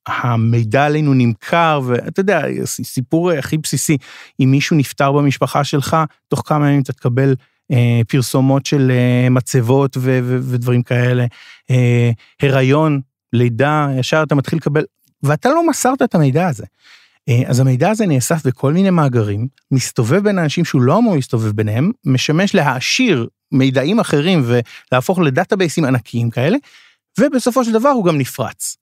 המידע 0.06 0.84
עלינו 0.84 1.14
נמכר, 1.14 1.80
ואתה 1.86 2.20
יודע, 2.20 2.42
סיפור 2.64 3.30
הכי 3.30 3.58
בסיסי, 3.58 3.96
אם 4.40 4.50
מישהו 4.50 4.76
נפטר 4.76 5.12
במשפחה 5.12 5.64
שלך, 5.64 5.96
תוך 6.28 6.42
כמה 6.46 6.68
ימים 6.68 6.82
אתה 6.82 6.92
תקבל 6.92 7.28
אה, 7.28 7.34
פרסומות 8.08 8.66
של 8.66 8.90
אה, 8.90 9.30
מצבות 9.30 9.96
ו- 9.96 10.20
ו- 10.22 10.38
ודברים 10.42 10.82
כאלה, 10.82 11.26
אה, 11.70 12.10
הריון, 12.42 13.00
לידה, 13.32 13.88
ישר 13.98 14.22
אתה 14.22 14.34
מתחיל 14.34 14.58
לקבל, 14.58 14.84
ואתה 15.22 15.48
לא 15.48 15.66
מסרת 15.66 16.02
את 16.02 16.14
המידע 16.14 16.46
הזה. 16.46 16.64
אה, 17.28 17.42
אז 17.46 17.60
המידע 17.60 17.90
הזה 17.90 18.06
נאסף 18.06 18.46
בכל 18.46 18.72
מיני 18.72 18.90
מאגרים, 18.90 19.48
מסתובב 19.70 20.18
בין 20.18 20.38
אנשים 20.38 20.64
שהוא 20.64 20.82
לא 20.82 20.98
אמור 20.98 21.14
להסתובב 21.14 21.50
ביניהם, 21.50 21.90
משמש 22.04 22.54
להעשיר 22.54 23.28
מידעים 23.52 24.00
אחרים 24.00 24.42
ולהפוך 24.92 25.18
לדאטאבייסים 25.18 25.84
ענקיים 25.84 26.30
כאלה, 26.30 26.56
ובסופו 27.20 27.64
של 27.64 27.72
דבר 27.72 27.88
הוא 27.88 28.04
גם 28.04 28.18
נפרץ. 28.18 28.76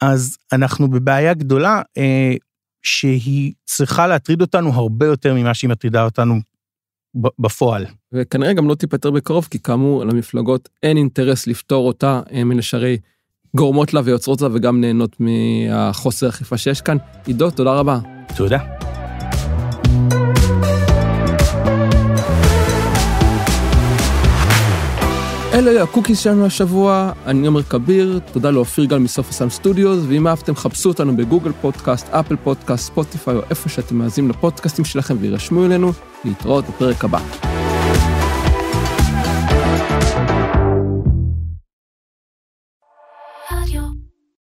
אז 0.00 0.36
אנחנו 0.52 0.90
בבעיה 0.90 1.34
גדולה 1.34 1.82
אה, 1.98 2.34
שהיא 2.82 3.52
צריכה 3.64 4.06
להטריד 4.06 4.40
אותנו 4.40 4.72
הרבה 4.72 5.06
יותר 5.06 5.34
ממה 5.34 5.54
שהיא 5.54 5.70
מטרידה 5.70 6.04
אותנו 6.04 6.40
בפועל. 7.38 7.86
וכנראה 8.12 8.52
גם 8.52 8.68
לא 8.68 8.74
תיפטר 8.74 9.10
בקרוב, 9.10 9.48
כי 9.50 9.58
כאמור 9.58 10.04
למפלגות 10.04 10.68
אין 10.82 10.96
אינטרס 10.96 11.46
לפתור 11.46 11.86
אותה, 11.86 12.20
מן 12.44 12.58
השארי 12.58 12.98
גורמות 13.56 13.94
לה 13.94 14.00
ויוצרות 14.04 14.40
לה 14.40 14.48
וגם 14.52 14.80
נהנות 14.80 15.16
מהחוסר 15.20 16.28
אכיפה 16.28 16.58
שיש 16.58 16.80
כאן. 16.80 16.96
עידו, 17.26 17.50
תודה 17.50 17.72
רבה. 17.72 17.98
תודה. 18.36 18.58
אלה 25.56 25.70
היו 25.70 25.82
הקוקיס 25.82 26.18
שלנו 26.18 26.46
השבוע, 26.46 27.12
אני 27.26 27.46
עומר 27.46 27.62
כביר, 27.62 28.20
תודה 28.32 28.50
לאופיר 28.50 28.84
גל 28.84 28.98
מסוף 28.98 29.30
הסאם 29.30 29.50
Studios, 29.50 30.04
ואם 30.08 30.26
אהבתם 30.26 30.56
חפשו 30.56 30.88
אותנו 30.88 31.16
ב 31.16 31.21
Google 31.21 31.52
Podcast, 31.60 32.08
Apple 32.08 32.36
Podcast, 32.36 32.86
Spotify 32.86 33.36
או 33.36 33.40
איפה 33.50 33.68
שאתם 33.68 33.96
מאזינים 33.96 34.30
לפודקאסטים 34.30 34.84
שלכם 34.84 35.16
וירשמו 35.20 35.66
אלינו, 35.66 35.92
להתראות 36.24 36.64
בפרק 36.68 37.04
הבא. 37.04 37.18